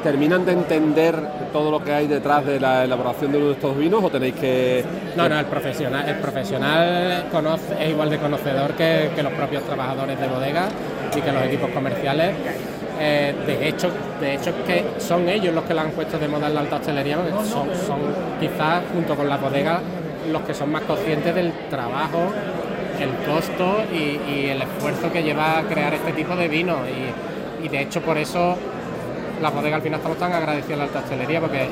terminan 0.02 0.46
de 0.46 0.52
entender 0.52 1.14
todo 1.52 1.70
lo 1.70 1.84
que 1.84 1.92
hay 1.92 2.06
detrás 2.06 2.46
de 2.46 2.58
la 2.58 2.84
elaboración 2.84 3.32
de 3.32 3.52
estos 3.52 3.76
vinos 3.76 4.02
o 4.02 4.10
tenéis 4.10 4.34
que 4.34 4.84
no 5.16 5.28
no 5.28 5.38
el 5.38 5.46
profesional 5.46 6.08
el 6.08 6.16
profesional 6.16 7.26
conoce, 7.30 7.74
es 7.80 7.90
igual 7.90 8.10
de 8.10 8.18
conocedor 8.18 8.72
que, 8.72 9.10
que 9.14 9.22
los 9.22 9.32
propios 9.32 9.62
trabajadores 9.64 10.18
de 10.20 10.28
bodega 10.28 10.68
y 11.14 11.20
que 11.20 11.32
los 11.32 11.42
equipos 11.44 11.70
comerciales 11.70 12.34
eh, 12.98 13.34
de 13.46 13.68
hecho, 13.68 13.90
de 14.20 14.34
hecho 14.34 14.52
que 14.66 14.84
son 14.98 15.28
ellos 15.28 15.54
los 15.54 15.64
que 15.64 15.74
la 15.74 15.82
han 15.82 15.90
puesto 15.90 16.18
de 16.18 16.28
moda 16.28 16.48
en 16.48 16.54
la 16.54 16.60
alta 16.60 16.76
hostelería, 16.76 17.18
son, 17.44 17.68
son 17.74 18.00
quizás 18.40 18.82
junto 18.92 19.14
con 19.14 19.28
las 19.28 19.40
bodegas 19.40 19.80
los 20.30 20.42
que 20.42 20.54
son 20.54 20.72
más 20.72 20.82
conscientes 20.82 21.34
del 21.34 21.52
trabajo, 21.70 22.32
el 23.00 23.10
costo 23.30 23.84
y, 23.92 24.46
el 24.46 24.62
esfuerzo 24.62 25.12
que 25.12 25.22
lleva 25.22 25.58
a 25.58 25.62
crear 25.62 25.92
este 25.94 26.12
tipo 26.12 26.34
de 26.36 26.48
vino. 26.48 26.76
Y, 27.62 27.68
de 27.68 27.80
hecho 27.80 28.00
por 28.00 28.16
eso 28.16 28.56
las 29.42 29.52
bodegas 29.52 29.78
al 29.78 29.82
final 29.82 29.98
estamos 29.98 30.18
tan 30.18 30.32
agradecidos 30.32 30.74
a 30.74 30.76
la 30.76 30.84
alta 30.84 31.00
hostelería 31.00 31.40
porque 31.40 31.66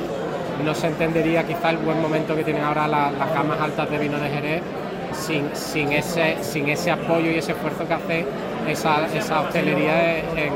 no 0.65 0.75
se 0.75 0.87
entendería 0.87 1.47
quizá 1.47 1.69
el 1.69 1.77
buen 1.77 2.01
momento 2.01 2.35
que 2.35 2.43
tienen 2.43 2.63
ahora 2.63 2.85
las, 2.85 3.13
camas 3.33 3.61
altas 3.61 3.89
de 3.89 3.97
vino 3.97 4.19
de 4.19 4.29
Jerez 4.29 4.61
sin, 5.13 5.55
sin, 5.55 5.93
ese, 5.93 6.35
sin 6.41 6.67
ese 6.67 6.91
apoyo 6.91 7.31
y 7.31 7.35
ese 7.35 7.53
esfuerzo 7.53 7.87
que 7.87 7.93
hace 7.93 8.25
esa, 8.67 9.07
esa 9.15 9.39
hostelería 9.39 10.17
en, 10.17 10.51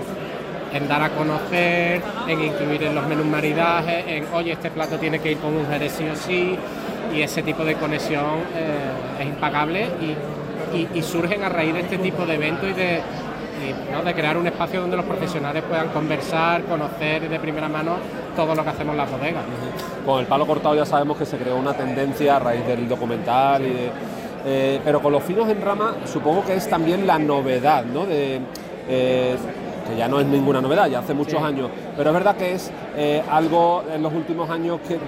en 0.74 0.88
dar 0.88 1.02
a 1.02 1.10
conocer, 1.10 2.02
en 2.28 2.42
incluir 2.42 2.84
en 2.84 2.96
los 2.96 3.08
menús 3.08 3.26
maridajes, 3.26 4.06
en 4.08 4.26
oye, 4.34 4.52
este 4.52 4.72
plato 4.72 4.98
tiene 4.98 5.20
que 5.20 5.32
ir 5.32 5.38
con 5.38 5.56
un 5.56 5.68
jerez 5.68 5.94
sí 5.94 6.08
o 6.08 6.16
sí, 6.16 6.58
y 7.14 7.22
ese 7.22 7.42
tipo 7.42 7.64
de 7.64 7.76
conexión 7.76 8.26
eh, 8.56 9.22
es 9.22 9.26
impagable 9.26 9.88
y, 10.02 10.16
surgen 11.02 11.44
a 11.44 11.50
raíz 11.50 11.74
de 11.74 11.80
este 11.80 11.98
tipo 11.98 12.26
de 12.28 12.36
eventos 12.36 12.70
y 12.70 12.74
de, 12.74 13.02
¿no? 13.92 14.04
de 14.04 14.14
crear 14.14 14.38
un 14.38 14.46
espacio 14.46 14.82
donde 14.82 14.96
los 14.96 15.06
profesionales 15.06 15.64
puedan 15.64 15.88
conversar, 15.90 16.62
conocer 16.64 17.28
de 17.28 17.40
primera 17.40 17.68
mano 17.68 17.96
todo 18.36 18.54
lo 18.54 18.64
que 18.64 18.70
hacemos 18.70 18.92
en 18.94 18.98
las 18.98 19.10
bodegas. 19.10 19.44
Con 20.06 20.20
el 20.20 20.28
palo 20.28 20.46
cortado 20.46 20.76
ya 20.76 20.86
sabemos 20.86 21.18
que 21.18 21.26
se 21.26 21.38
creó 21.38 21.56
una 21.56 21.74
tendencia 21.74 22.36
a 22.36 22.40
raíz 22.40 22.68
del 22.68 22.88
documental 22.88 23.64
y 23.66 23.90
eh, 24.46 24.80
pero 24.86 25.02
con 25.02 25.12
los 25.12 25.24
finos 25.24 25.50
en 25.50 25.62
rama 25.62 25.96
supongo 26.06 26.46
que 26.46 26.56
es 26.56 26.70
también 26.70 27.06
la 27.06 27.20
novedad, 27.20 27.84
¿no? 27.84 28.06
De, 28.06 28.40
eh, 28.88 29.36
que 29.90 29.98
ya 29.98 30.08
no 30.08 30.20
es 30.20 30.26
ninguna 30.26 30.62
novedad, 30.62 30.88
ya 30.88 31.00
hace 31.00 31.14
muchos 31.14 31.42
años, 31.42 31.70
pero 31.98 32.10
es 32.10 32.14
verdad 32.14 32.36
que 32.36 32.54
es 32.54 32.72
eh, 32.96 33.22
algo 33.30 33.84
en 33.94 34.02
los 34.02 34.14
últimos 34.14 34.50
años 34.50 34.80
que, 34.88 35.00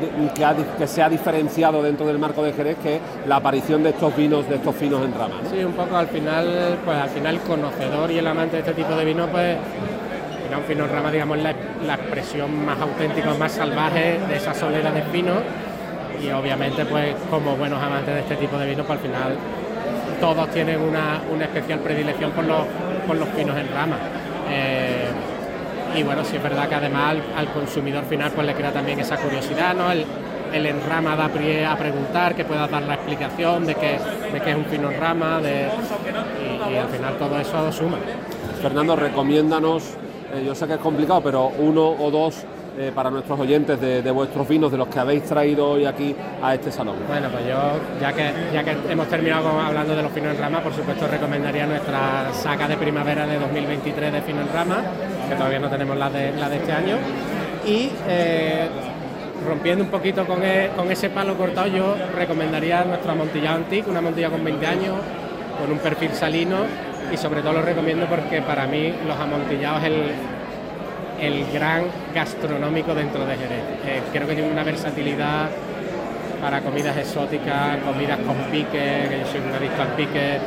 que, 0.78 0.88
se 0.88 1.04
ha 1.04 1.10
diferenciado 1.10 1.82
dentro 1.82 2.06
del 2.06 2.20
marco 2.20 2.44
de 2.44 2.54
Jerez, 2.54 2.78
que 2.82 2.96
es 2.96 3.02
la 3.28 3.38
aparición 3.38 3.84
de 3.84 3.92
estos 3.92 4.16
vinos, 4.16 4.48
de 4.50 4.56
estos 4.56 4.76
finos 4.76 5.04
en 5.04 5.14
rama. 5.14 5.36
Sí, 5.50 5.64
un 5.64 5.74
poco 5.74 5.96
al 5.96 6.08
final, 6.08 6.78
pues 6.84 6.98
al 6.98 7.10
final 7.10 7.36
el 7.36 7.42
conocedor 7.42 8.12
y 8.12 8.18
el 8.18 8.28
amante 8.28 8.58
de 8.58 8.60
este 8.62 8.74
tipo 8.74 8.96
de 8.96 9.06
vino, 9.06 9.28
pues 9.28 9.58
un 10.58 10.64
fino 10.64 10.84
en 10.84 10.92
rama, 10.92 11.12
digamos, 11.12 11.38
la, 11.38 11.56
la 11.86 11.96
expresión 11.96 12.66
más 12.66 12.80
auténtica, 12.80 13.34
más 13.36 13.54
salvaje 13.54 14.20
de 14.28 14.36
esa 14.36 14.54
soledad 14.54 14.92
de 14.92 15.02
vino 15.12 15.36
y 16.22 16.30
obviamente, 16.32 16.86
pues 16.86 17.16
como 17.30 17.56
buenos 17.56 17.82
amantes 17.82 18.14
de 18.14 18.20
este 18.22 18.36
tipo 18.36 18.58
de 18.58 18.68
vino, 18.68 18.84
pues 18.84 19.00
al 19.00 19.06
final 19.06 19.36
todos 20.20 20.50
tienen 20.52 20.80
una, 20.80 21.22
una 21.34 21.46
especial 21.46 21.80
predilección 21.80 22.32
por 22.32 22.46
los, 22.46 22.66
por 23.08 23.16
los 23.16 23.28
finos 23.30 23.58
en 23.58 23.68
rama. 23.74 23.98
Eh, 24.51 25.08
y 25.96 26.03
bueno, 26.03 26.24
sí 26.24 26.36
es 26.38 26.43
verdad 26.43 26.70
que 26.70 26.75
además 26.75 27.15
al, 27.36 27.48
consumidor 27.51 28.05
final 28.05 28.31
pues 28.31 28.46
le 28.48 28.53
crea 28.53 28.72
también 28.72 29.00
esa 29.00 29.17
curiosidad, 29.17 29.74
¿no? 29.75 29.91
El, 29.91 30.05
el 30.53 30.65
enrama 30.65 31.15
da 31.15 31.29
pie 31.29 31.65
a 31.65 31.77
preguntar, 31.77 32.36
que 32.36 32.46
pueda 32.46 32.67
dar 32.67 32.84
la 32.84 32.96
explicación 32.96 33.65
de 33.65 33.75
que, 33.75 34.00
de 34.31 34.41
que 34.41 34.51
es 34.51 34.55
un 34.55 34.65
fino 34.65 34.89
rama, 34.91 35.39
de, 35.39 35.70
y, 36.72 36.75
al 36.75 36.88
final 36.88 37.17
todo 37.17 37.39
eso 37.39 37.72
suma. 37.72 37.98
Fernando, 38.62 38.96
recomiéndanos, 38.96 39.96
eh, 40.34 40.43
yo 40.46 40.53
sé 40.53 40.67
que 40.67 40.74
es 40.74 40.79
complicado, 40.79 41.22
pero 41.22 41.48
uno 41.48 41.89
o 41.89 42.12
dos 42.12 42.46
eh, 42.78 42.92
para 42.96 43.10
nuestros 43.10 43.40
oyentes 43.40 43.80
de, 43.82 44.12
vuestros 44.12 44.48
vinos, 44.48 44.72
de 44.72 44.78
los 44.78 44.88
que 44.88 45.00
habéis 45.00 45.24
traído 45.24 45.72
hoy 45.72 45.86
aquí 45.86 46.16
a 46.42 46.54
este 46.54 46.72
salón? 46.72 46.96
Bueno, 47.08 47.28
pues 47.30 47.46
yo, 47.46 47.58
ya 48.00 48.13
que, 48.13 48.32
ya 48.54 48.63
que 48.63 48.75
hemos 48.90 49.08
terminado 49.08 49.50
hablando 49.60 49.96
de 49.96 50.01
los 50.01 50.12
finos 50.12 50.36
en 50.36 50.42
rama, 50.42 50.62
por 50.62 50.74
supuesto 50.74 51.08
recomendaría 51.08 51.66
nuestra 51.66 52.32
saca 52.34 52.68
de 52.68 52.78
primavera 52.78 53.28
de 53.28 53.40
2023 53.40 54.13
de 54.13 54.22
fino 54.22 54.42
en 54.42 54.54
rama, 54.54 54.84
que 55.28 55.36
todavía 55.36 55.60
no 55.60 55.70
tenemos 55.70 55.98
la 55.98 56.10
de, 56.10 56.30
este 56.30 56.72
año. 56.72 56.96
Y 57.66 57.92
eh, 58.08 58.68
rompiendo 59.46 59.84
un 59.84 59.90
poquito 59.90 60.25
con, 60.25 60.44
e, 60.44 60.70
con, 60.75 60.90
ese 60.92 61.10
palo 61.10 61.36
cortado, 61.36 61.68
yo 61.68 61.96
recomendaría 62.16 62.84
nuestro 62.86 63.12
amontillado 63.12 63.58
antique, 63.58 63.90
una 63.90 64.00
amontilla 64.00 64.30
con 64.30 64.44
20 64.44 64.66
años, 64.66 64.96
con 65.60 65.72
un 65.72 65.80
perfil 65.80 66.12
salino 66.12 66.58
y 67.12 67.18
sobre 67.18 67.42
todo 67.42 67.54
lo 67.54 67.62
recomiendo 67.62 68.06
porque 68.06 68.42
para 68.42 68.66
mí 68.66 68.94
los 69.06 69.18
amontillados 69.18 69.84
el, 69.84 70.12
el 71.22 71.46
gran 71.51 71.84
gastronómico 72.13 72.94
dentro 72.96 73.25
de 73.25 73.36
Jerez. 73.36 73.63
Eh, 73.86 74.01
creo 74.12 74.28
que 74.28 74.34
tiene 74.34 74.51
una 74.51 74.63
versatilidad 74.63 75.50
para 76.42 76.62
comidas 76.62 76.98
exóticas, 76.98 77.78
comidas 77.86 78.20
con 78.20 78.36
pique, 78.51 79.08
que 79.10 79.20
yo 79.20 79.32
soy 79.32 79.42
un 79.42 79.54
adicto 79.54 79.82
al 79.82 79.96
pique. 79.96 80.40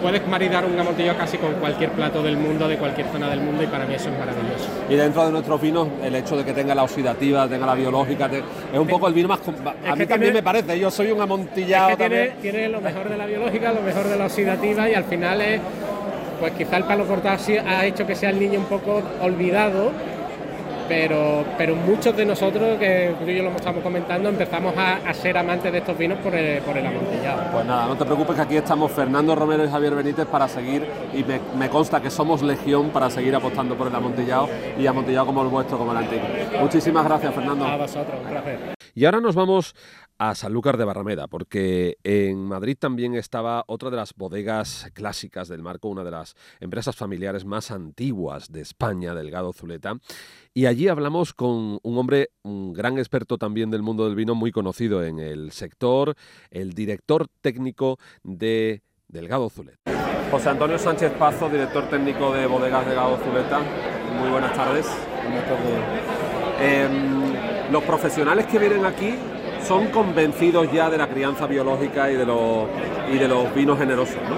Puedes 0.00 0.26
maridar 0.28 0.64
un 0.64 0.78
amontillo 0.78 1.16
casi 1.16 1.38
con 1.38 1.54
cualquier 1.54 1.90
plato 1.90 2.22
del 2.22 2.36
mundo, 2.36 2.68
de 2.68 2.76
cualquier 2.76 3.08
zona 3.08 3.28
del 3.28 3.40
mundo, 3.40 3.64
y 3.64 3.66
para 3.66 3.84
mí 3.84 3.94
eso 3.94 4.08
es 4.08 4.18
maravilloso. 4.18 4.68
Y 4.88 4.94
dentro 4.94 5.26
de 5.26 5.32
nuestros 5.32 5.60
vinos, 5.60 5.88
el 6.02 6.14
hecho 6.14 6.36
de 6.36 6.44
que 6.44 6.52
tenga 6.52 6.74
la 6.74 6.84
oxidativa, 6.84 7.48
tenga 7.48 7.66
la 7.66 7.74
biológica, 7.74 8.30
es 8.72 8.78
un 8.78 8.86
poco 8.86 9.08
el 9.08 9.14
vino 9.14 9.28
más. 9.28 9.40
A 9.86 9.96
mí 9.96 10.06
también 10.06 10.32
me 10.32 10.42
parece, 10.42 10.78
yo 10.78 10.90
soy 10.90 11.10
un 11.10 11.20
amontillado. 11.20 11.96
tiene, 11.96 12.30
tiene 12.40 12.68
lo 12.68 12.80
mejor 12.80 13.08
de 13.08 13.16
la 13.16 13.26
biológica, 13.26 13.72
lo 13.72 13.82
mejor 13.82 14.04
de 14.04 14.16
la 14.16 14.26
oxidativa, 14.26 14.88
y 14.88 14.94
al 14.94 15.04
final 15.04 15.40
es 15.40 15.60
pues 16.38 16.52
quizá 16.52 16.76
el 16.76 16.84
palo 16.84 17.06
cortado 17.06 17.38
ha 17.66 17.86
hecho 17.86 18.06
que 18.06 18.14
sea 18.14 18.30
el 18.30 18.38
niño 18.38 18.60
un 18.60 18.66
poco 18.66 19.02
olvidado, 19.20 19.90
pero, 20.88 21.44
pero 21.58 21.76
muchos 21.76 22.16
de 22.16 22.24
nosotros, 22.24 22.78
que 22.78 23.14
tú 23.18 23.28
y 23.28 23.36
yo 23.36 23.42
lo 23.42 23.50
estamos 23.50 23.82
comentando, 23.82 24.28
empezamos 24.28 24.74
a, 24.76 25.12
ser 25.12 25.36
amantes 25.36 25.70
de 25.70 25.78
estos 25.78 25.96
vinos 25.98 26.18
por 26.18 26.34
el, 26.34 26.62
por 26.62 26.76
el, 26.76 26.86
amontillado. 26.86 27.52
Pues 27.52 27.66
nada, 27.66 27.86
no 27.86 27.96
te 27.96 28.04
preocupes 28.04 28.36
que 28.36 28.42
aquí 28.42 28.56
estamos 28.56 28.90
Fernando 28.92 29.34
Romero 29.34 29.64
y 29.64 29.68
Javier 29.68 29.94
Benítez 29.94 30.26
para 30.26 30.48
seguir, 30.48 30.86
y 31.12 31.24
me, 31.24 31.68
consta 31.68 32.00
que 32.00 32.10
somos 32.10 32.42
legión 32.42 32.90
para 32.90 33.10
seguir 33.10 33.34
apostando 33.34 33.76
por 33.76 33.88
el 33.88 33.94
amontillado 33.94 34.48
y 34.78 34.86
amontillado 34.86 35.26
como 35.26 35.42
el 35.42 35.48
vuestro, 35.48 35.76
como 35.76 35.92
el 35.92 35.98
antiguo. 35.98 36.26
Muchísimas 36.60 37.04
gracias, 37.04 37.34
Fernando. 37.34 37.66
A 37.66 37.76
vosotros, 37.76 38.18
un 38.22 38.30
placer. 38.30 38.58
Y 38.94 39.04
ahora 39.04 39.20
nos 39.20 39.34
vamos 39.34 39.74
a 40.18 40.34
Sanlúcar 40.34 40.76
de 40.76 40.84
Barrameda, 40.84 41.28
porque 41.28 41.96
en 42.02 42.44
Madrid 42.44 42.76
también 42.78 43.14
estaba 43.14 43.64
otra 43.68 43.90
de 43.90 43.96
las 43.96 44.14
bodegas 44.14 44.90
clásicas 44.92 45.48
del 45.48 45.62
marco, 45.62 45.88
una 45.88 46.02
de 46.02 46.10
las 46.10 46.34
empresas 46.60 46.96
familiares 46.96 47.44
más 47.44 47.70
antiguas 47.70 48.50
de 48.50 48.60
España, 48.60 49.14
Delgado 49.14 49.52
Zuleta, 49.52 49.94
y 50.52 50.66
allí 50.66 50.88
hablamos 50.88 51.34
con 51.34 51.78
un 51.82 51.98
hombre, 51.98 52.30
un 52.42 52.72
gran 52.72 52.98
experto 52.98 53.38
también 53.38 53.70
del 53.70 53.82
mundo 53.82 54.06
del 54.06 54.16
vino, 54.16 54.34
muy 54.34 54.50
conocido 54.50 55.04
en 55.04 55.20
el 55.20 55.52
sector, 55.52 56.14
el 56.50 56.72
director 56.72 57.28
técnico 57.40 57.98
de 58.24 58.82
Delgado 59.06 59.48
Zuleta. 59.48 59.78
José 60.30 60.50
Antonio 60.50 60.78
Sánchez 60.78 61.12
Pazo, 61.12 61.48
director 61.48 61.88
técnico 61.88 62.32
de 62.34 62.46
Bodegas 62.46 62.84
Delgado 62.84 63.16
Zuleta. 63.18 63.60
Muy 64.20 64.30
buenas 64.30 64.54
tardes. 64.54 64.86
Buenas 65.22 65.44
tardes. 65.46 66.08
Em, 66.60 67.72
los 67.72 67.84
profesionales 67.84 68.46
que 68.46 68.58
vienen 68.58 68.84
aquí 68.84 69.14
son 69.66 69.86
convencidos 69.88 70.70
ya 70.72 70.90
de 70.90 70.98
la 70.98 71.08
crianza 71.08 71.46
biológica 71.46 72.10
y 72.10 72.14
de 72.16 72.26
los, 72.26 72.66
y 73.12 73.18
de 73.18 73.28
los 73.28 73.54
vinos 73.54 73.78
generosos, 73.78 74.16
¿no? 74.28 74.36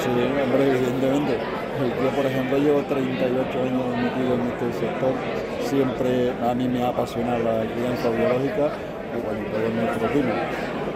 Sí, 0.00 0.08
hombre, 0.08 0.70
evidentemente. 0.70 1.38
Yo, 1.80 2.10
por 2.10 2.26
ejemplo, 2.26 2.58
llevo 2.58 2.82
38 2.82 3.58
años 3.62 3.82
metido 3.96 4.34
en 4.34 4.40
este 4.52 4.80
sector. 4.80 5.12
Siempre 5.64 6.32
a 6.42 6.54
mí 6.54 6.68
me 6.68 6.82
ha 6.82 6.88
apasionado 6.88 7.38
la 7.38 7.64
crianza 7.72 8.10
biológica 8.10 8.68
y 9.16 9.20
bueno, 9.24 9.40
todos 9.50 9.72
nuestros 9.72 10.14
vinos. 10.14 10.36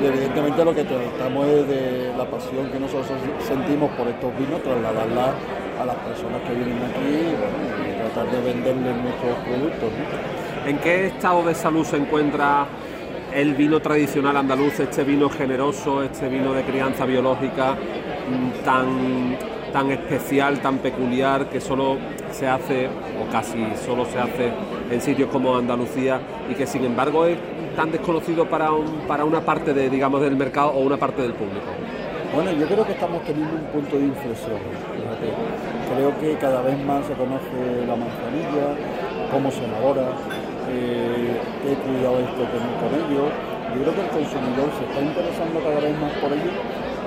Y 0.01 0.07
evidentemente 0.07 0.65
lo 0.65 0.75
que 0.75 0.85
tratamos 0.85 1.47
es 1.47 1.69
de 1.69 2.13
la 2.19 2.25
pasión 2.25 2.71
que 2.71 2.81
nosotros 2.81 3.09
sentimos 3.47 3.91
por 3.93 4.09
estos 4.09 4.37
vinos, 4.37 4.63
trasladarla 4.63 5.33
a 5.81 5.85
las 5.85 5.97
personas 5.97 6.41
que 6.43 6.55
vienen 6.55 6.79
aquí 6.83 7.13
y, 7.13 7.37
bueno, 7.39 8.13
tratar 8.13 8.31
de 8.31 8.53
venderles 8.53 8.97
nuestros 9.05 9.37
productos. 9.45 9.91
¿En 10.67 10.79
qué 10.79 11.07
estado 11.07 11.43
de 11.45 11.55
salud 11.55 11.85
se 11.85 11.97
encuentra 11.97 12.67
el 13.35 13.55
vino 13.55 13.81
tradicional 13.81 14.37
andaluz, 14.37 14.79
este 14.79 15.03
vino 15.03 15.29
generoso, 15.29 16.05
este 16.05 16.29
vino 16.29 16.53
de 16.53 16.63
crianza 16.63 17.05
biológica 17.05 17.73
mm, 17.73 18.65
tan, 18.65 19.37
tan 19.73 19.91
especial, 19.91 20.61
tan 20.61 20.79
peculiar, 20.79 21.49
que 21.49 21.61
solo 21.61 21.97
se 22.31 22.47
hace, 22.47 22.87
o 22.87 23.31
casi 23.33 23.59
solo 23.85 24.05
se 24.05 24.19
hace 24.19 24.53
en 24.89 25.01
sitios 25.01 25.29
como 25.31 25.57
Andalucía 25.57 26.21
y 26.49 26.55
que 26.55 26.65
sin 26.65 26.85
embargo 26.85 27.27
es 27.27 27.37
tan 27.75 27.91
desconocido 27.91 28.49
para, 28.49 28.71
para 29.09 29.25
una 29.25 29.41
parte 29.41 29.75
de, 29.75 29.91
digamos, 29.91 30.21
del 30.21 30.37
mercado 30.37 30.71
o 30.71 30.81
una 30.81 30.97
parte 30.97 31.23
del 31.23 31.33
público? 31.33 31.67
Bueno, 32.33 32.53
yo 32.53 32.67
creo 32.67 32.85
que 32.87 32.93
estamos 32.93 33.23
teniendo 33.25 33.55
un 33.55 33.65
punto 33.67 33.99
de 33.99 34.07
inflexión. 34.07 34.59
Creo 35.95 36.19
que 36.19 36.37
cada 36.39 36.63
vez 36.63 36.79
más 36.85 37.05
se 37.07 37.13
conoce 37.15 37.87
la 37.87 37.95
manzanilla, 37.95 38.75
cómo 39.31 39.51
se 39.51 39.65
elabora, 39.65 40.13
eh, 40.71 41.37
qué 41.63 41.73
cuidado 41.85 42.19
que 42.37 42.45
tener 42.49 42.75
con 42.81 42.91
ello. 42.95 43.29
Yo 43.75 43.83
creo 43.83 43.95
que 43.95 44.05
el 44.07 44.13
consumidor 44.13 44.69
se 44.79 44.85
está 44.87 45.01
interesando 45.03 45.59
cada 45.61 45.81
vez 45.81 45.95
más 45.99 46.13
por 46.23 46.31
ello 46.31 46.53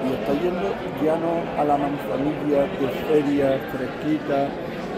y 0.03 0.13
está 0.13 0.31
yendo 0.35 0.67
ya 1.03 1.15
no 1.17 1.41
a 1.57 1.63
la 1.63 1.77
manzanilla 1.77 2.67
de 2.75 2.87
feria 3.07 3.59
fresquita, 3.71 4.51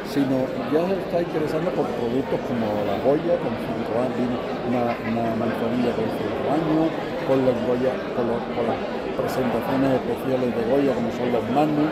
sino 0.09 0.49
ya 0.73 0.81
se 0.89 0.97
está 0.97 1.21
interesando 1.21 1.69
por 1.71 1.85
productos 1.93 2.39
como 2.49 2.65
la 2.85 2.97
Goya, 3.05 3.37
con 3.37 3.53
5 3.53 3.93
años, 4.01 4.29
una, 4.65 5.23
manzanilla 5.37 5.93
con 5.93 6.09
5 6.09 6.57
años, 6.57 6.89
con, 7.29 7.37
los 7.45 7.57
Goya, 7.69 7.93
con, 8.17 8.25
las 8.33 8.79
presentaciones 9.13 10.01
especiales 10.01 10.49
de 10.55 10.63
Goya 10.65 10.91
como 10.97 11.09
son 11.13 11.29
los 11.31 11.45
Magnus, 11.53 11.91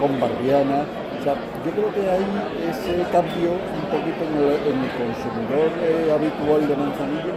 con 0.00 0.18
Barbiana, 0.18 0.84
o 1.20 1.22
sea, 1.22 1.34
yo 1.64 1.70
creo 1.72 1.92
que 1.92 2.00
hay 2.08 2.24
ese 2.70 3.04
cambio 3.12 3.52
un 3.52 3.86
poquito 3.92 4.24
en 4.24 4.80
el, 4.80 4.88
consumidor 4.96 5.68
eh, 5.84 6.08
habitual 6.08 6.66
de 6.66 6.76
manzanilla, 6.76 7.34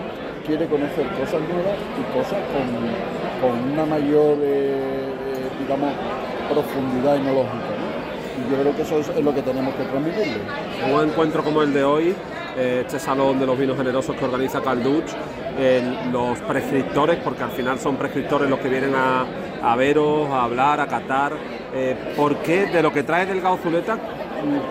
quiere 0.48 0.66
conocer 0.68 1.06
cosas 1.20 1.42
nuevas 1.52 1.78
y 2.00 2.18
cosas 2.18 2.40
con, 2.56 3.74
una 3.74 3.86
mayor, 3.86 4.38
eh, 4.42 5.12
eh, 5.36 5.50
digamos, 5.60 5.92
profundidad 6.50 7.18
enológica. 7.18 7.76
Y 8.40 8.52
yo 8.52 8.62
creo 8.62 8.76
que 8.76 8.82
eso 8.84 9.00
es, 9.00 9.24
lo 9.24 9.34
que 9.36 9.42
tenemos 9.42 9.76
que 9.76 9.84
transmitirle. 9.84 10.40
Un 10.94 11.10
encuentro 11.10 11.44
como 11.44 11.62
el 11.62 11.74
de 11.74 11.84
hoy, 11.84 12.16
este 12.58 13.00
salón 13.00 13.38
de 13.40 13.46
los 13.46 13.60
vinos 13.60 13.76
generosos 13.76 14.16
que 14.16 14.24
organiza 14.24 14.62
Calduch, 14.62 15.12
los 16.12 16.40
prescriptores, 16.40 17.18
porque 17.18 17.44
al 17.44 17.52
final 17.52 17.78
son 17.80 17.98
prescriptores 17.98 18.50
los 18.50 18.60
que 18.60 18.70
vienen 18.70 18.96
a, 18.96 19.26
a 19.64 19.76
veros, 19.76 20.30
a 20.30 20.44
hablar, 20.44 20.80
a 20.80 20.88
catar 20.88 21.34
eh, 21.76 22.14
¿Por 22.16 22.36
qué 22.38 22.68
de 22.68 22.84
lo 22.84 22.94
que 22.94 23.02
trae 23.02 23.26
del 23.26 23.42
Zuleta, 23.42 23.98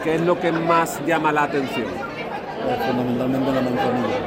qué 0.05 0.15
es 0.15 0.21
lo 0.21 0.39
que 0.39 0.53
más 0.53 1.05
llama 1.05 1.33
la 1.33 1.45
atención? 1.45 1.89
Eh, 1.89 2.79
fundamentalmente 2.87 3.53
la 3.53 3.61
manzanilla. 3.61 4.19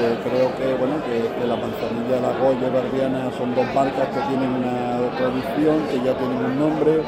Eh, 0.00 0.18
creo 0.24 0.56
que 0.56 0.74
bueno 0.74 0.96
que, 1.06 1.46
la 1.46 1.54
manzanilla, 1.54 2.18
la 2.20 2.36
Goya 2.36 2.66
y 2.66 2.70
Barbiana 2.70 3.30
son 3.38 3.54
dos 3.54 3.66
marcas 3.72 4.08
que 4.08 4.20
tienen 4.26 4.50
una 4.58 4.98
tradición, 5.16 5.86
que 5.86 6.02
ya 6.02 6.18
tienen 6.18 6.36
un 6.36 6.58
nombre. 6.58 7.02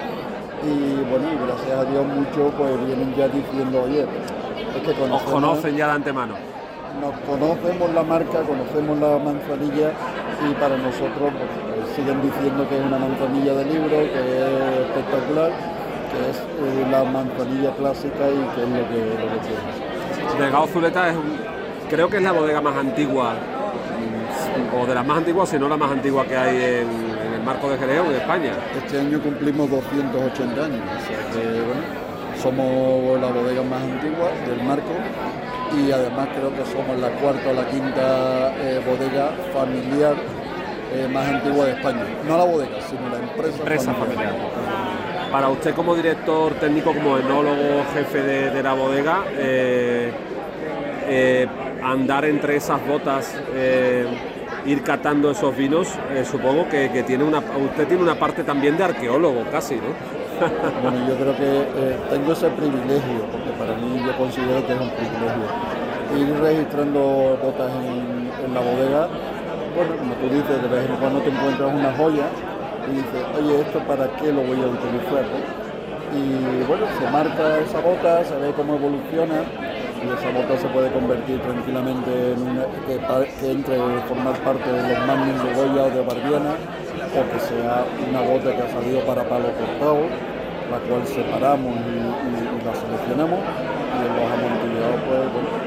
y 0.62 1.02
bueno, 1.10 1.26
y 1.34 1.46
gracias 1.46 1.76
a 1.76 1.84
Dios 1.90 2.06
muchos 2.06 2.54
pues 2.54 2.86
vienen 2.86 3.12
ya 3.16 3.26
diciendo, 3.26 3.82
oye, 3.82 4.06
es 4.76 4.82
que 4.84 4.90
Os 4.90 4.96
conocemos, 4.96 5.32
conocen 5.32 5.76
ya 5.76 5.86
de 5.86 5.92
antemano. 5.94 6.34
nos 7.00 7.14
conocemos 7.26 7.92
la 7.92 8.02
marca, 8.04 8.38
conocemos 8.42 9.00
la 9.00 9.18
manzanilla 9.18 9.90
y 10.48 10.54
para 10.54 10.76
nosotros 10.76 11.32
pues, 11.34 11.79
siguen 11.94 12.22
diciendo 12.22 12.68
que 12.68 12.78
es 12.78 12.84
una 12.84 12.98
manzanilla 12.98 13.54
de 13.54 13.64
libro, 13.64 13.88
que 13.90 14.20
es 14.20 14.86
espectacular, 14.86 15.50
que 16.10 16.30
es 16.30 16.36
eh, 16.38 16.86
la 16.90 17.04
manzanilla 17.04 17.70
clásica 17.76 18.28
y 18.28 18.40
que 18.54 18.62
es 18.62 18.68
lo 18.68 18.88
que, 18.88 19.00
lo 19.20 19.26
que 19.32 19.38
queremos. 19.46 20.38
Delgado 20.38 20.66
Zuleta 20.68 21.08
es 21.10 21.16
un- 21.16 21.38
creo 21.88 22.08
que 22.08 22.16
es 22.18 22.22
la 22.22 22.32
bodega 22.32 22.60
más 22.60 22.76
antigua, 22.76 23.32
mm, 23.34 24.76
o 24.80 24.86
de 24.86 24.94
las 24.94 25.06
más 25.06 25.18
antiguas, 25.18 25.48
si 25.48 25.58
no 25.58 25.68
la 25.68 25.76
más 25.76 25.90
antigua 25.90 26.24
que 26.24 26.36
hay 26.36 26.56
en, 26.56 26.88
en 27.26 27.34
el 27.34 27.42
marco 27.44 27.68
de 27.70 27.78
Jerez 27.78 28.00
o 28.00 28.10
en 28.10 28.16
España. 28.16 28.52
Este 28.76 28.98
año 29.00 29.20
cumplimos 29.20 29.70
280 29.70 30.64
años, 30.64 30.80
o 30.80 31.06
sea 31.06 31.18
que 31.32 31.48
bueno, 31.62 31.82
somos 32.40 33.20
la 33.20 33.28
bodega 33.28 33.62
más 33.62 33.82
antigua 33.82 34.28
del 34.48 34.62
marco 34.66 34.92
y 35.76 35.92
además 35.92 36.28
creo 36.34 36.50
que 36.54 36.64
somos 36.72 36.98
la 36.98 37.08
cuarta 37.20 37.50
o 37.50 37.52
la 37.52 37.66
quinta 37.68 38.52
eh, 38.58 38.80
bodega 38.86 39.30
familiar 39.52 40.14
eh, 40.92 41.08
más 41.08 41.28
antigua 41.28 41.66
de 41.66 41.72
España. 41.72 42.02
No 42.26 42.36
la 42.36 42.44
bodega, 42.44 42.80
sino 42.88 43.08
la 43.08 43.18
empresa, 43.18 43.58
Empresa 43.58 43.94
familiar. 43.94 44.34
Para 45.30 45.48
usted 45.48 45.74
como 45.74 45.94
director 45.94 46.54
técnico, 46.54 46.92
como 46.92 47.16
enólogo, 47.16 47.84
jefe 47.94 48.22
de, 48.22 48.50
de 48.50 48.62
la 48.62 48.74
bodega, 48.74 49.24
eh, 49.36 50.10
eh, 51.06 51.46
andar 51.82 52.24
entre 52.24 52.56
esas 52.56 52.84
botas, 52.84 53.36
ir 54.66 54.82
catando 54.82 55.30
esos 55.30 55.56
vinos, 55.56 55.88
supongo 56.28 56.68
que, 56.68 56.90
que 56.90 57.04
tiene 57.04 57.22
una, 57.22 57.38
usted 57.38 57.86
tiene 57.86 58.02
una 58.02 58.16
parte 58.16 58.42
también 58.42 58.76
de 58.76 58.84
arqueólogo 58.84 59.44
casi, 59.50 59.76
¿no? 59.76 60.20
Bueno, 60.82 61.06
yo 61.06 61.14
creo 61.16 61.36
que 61.36 61.96
tengo 62.10 62.32
ese 62.32 62.48
privilegio, 62.48 63.26
porque 63.30 63.50
para 63.58 63.74
mí 63.76 64.02
yo 64.04 64.16
considero 64.16 64.66
que 64.66 64.72
es 64.72 64.80
un 64.80 64.90
privilegio. 64.90 65.46
Ir 66.18 66.40
registrando 66.40 67.38
botas 67.42 67.70
en, 67.72 68.30
en 68.44 68.54
la 68.54 68.60
bodega, 68.60 69.08
bueno, 69.74 69.96
como 69.96 70.14
tú 70.14 70.26
dices, 70.34 70.62
de 70.62 70.68
vez 70.68 70.88
en 70.88 70.96
cuando 70.96 71.20
te 71.20 71.30
encuentras 71.30 71.74
una 71.74 71.92
joya 71.96 72.26
y 72.88 72.96
dices, 72.96 73.22
oye, 73.38 73.60
¿esto 73.60 73.78
para 73.86 74.08
qué 74.16 74.32
lo 74.32 74.42
voy 74.42 74.58
a 74.58 74.66
utilizar? 74.66 75.24
Y 76.10 76.64
bueno, 76.66 76.86
se 76.98 77.06
marca 77.10 77.58
esa 77.58 77.80
bota, 77.80 78.24
se 78.24 78.34
ve 78.36 78.52
cómo 78.56 78.74
evoluciona 78.74 79.46
y 80.02 80.08
esa 80.10 80.30
bota 80.34 80.58
se 80.58 80.66
puede 80.68 80.90
convertir 80.90 81.38
tranquilamente 81.40 82.10
en 82.32 82.42
una 82.42 82.66
que, 82.86 82.98
entre 83.50 83.76
a 83.76 84.00
formar 84.08 84.34
parte 84.42 84.66
de 84.72 84.82
los 84.82 85.06
Magnum 85.06 85.38
de 85.44 85.54
Goya 85.54 85.82
o 85.86 85.90
de 85.90 86.02
Barbiana 86.02 86.54
o 87.14 87.20
que 87.30 87.38
sea 87.38 87.84
una 88.08 88.22
bota 88.22 88.56
que 88.56 88.62
ha 88.62 88.70
salido 88.70 89.00
para 89.06 89.22
palo 89.28 89.52
cortado, 89.54 90.02
la 90.70 90.78
cual 90.88 91.06
separamos 91.06 91.74
y, 91.86 92.64
la 92.64 92.74
seleccionamos 92.74 93.38
y 93.38 94.02
los 94.08 94.26
amontillados 94.34 95.00
pues 95.06 95.32
bueno, 95.32 95.59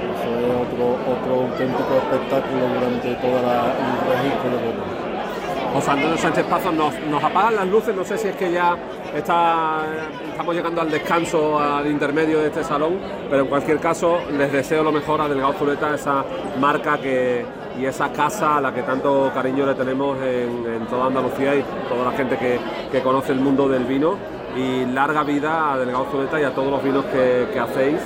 otro, 0.52 0.98
otro 1.08 1.34
auténtico 1.44 1.94
espectáculo 1.98 2.68
durante 2.74 3.16
todo 3.16 3.38
el 3.38 3.44
registro 4.10 4.50
de. 4.52 5.14
José 5.74 5.90
Antonio 5.90 6.18
Sánchez 6.18 6.46
Pazos, 6.46 6.74
nos, 6.76 7.24
apagan 7.24 7.56
las 7.56 7.68
luces, 7.68 7.96
no 7.96 8.04
sé 8.04 8.16
si 8.20 8.28
es 8.28 8.36
que 8.36 8.52
ya 8.52 8.78
está, 9.16 9.82
estamos 10.30 10.54
llegando 10.54 10.82
al 10.82 10.92
descanso, 10.92 11.60
al 11.60 11.88
intermedio 11.88 12.42
de 12.42 12.48
este 12.50 12.64
salón, 12.64 13.00
pero 13.28 13.42
en 13.42 13.48
cualquier 13.48 13.80
caso 13.80 14.20
les 14.38 14.52
deseo 14.52 14.84
lo 14.84 14.92
mejor 14.92 15.20
a 15.22 15.28
Delgado 15.28 15.54
Zuleta, 15.54 15.96
esa 15.96 16.24
marca 16.60 17.00
que, 17.00 17.44
y 17.80 17.86
esa 17.86 18.12
casa 18.12 18.58
a 18.58 18.62
la 18.62 18.72
que 18.72 18.84
tanto 18.84 19.32
cariño 19.34 19.66
le 19.66 19.74
tenemos 19.74 20.16
en, 20.22 20.86
toda 20.86 21.08
Andalucía 21.08 21.56
y 21.56 21.66
toda 21.90 22.12
la 22.12 22.12
gente 22.12 22.38
que, 22.38 22.60
que 22.92 23.02
conoce 23.02 23.32
el 23.32 23.40
mundo 23.40 23.68
del 23.68 23.86
vino. 23.86 24.18
Y 24.56 24.86
larga 24.86 25.24
vida 25.24 25.74
a 25.74 25.80
Delgado 25.80 26.06
Zuleta 26.12 26.40
y 26.40 26.44
a 26.44 26.52
todos 26.54 26.70
los 26.70 26.84
vinos 26.84 27.06
que, 27.06 27.48
que 27.52 27.60
hacéis 27.60 28.00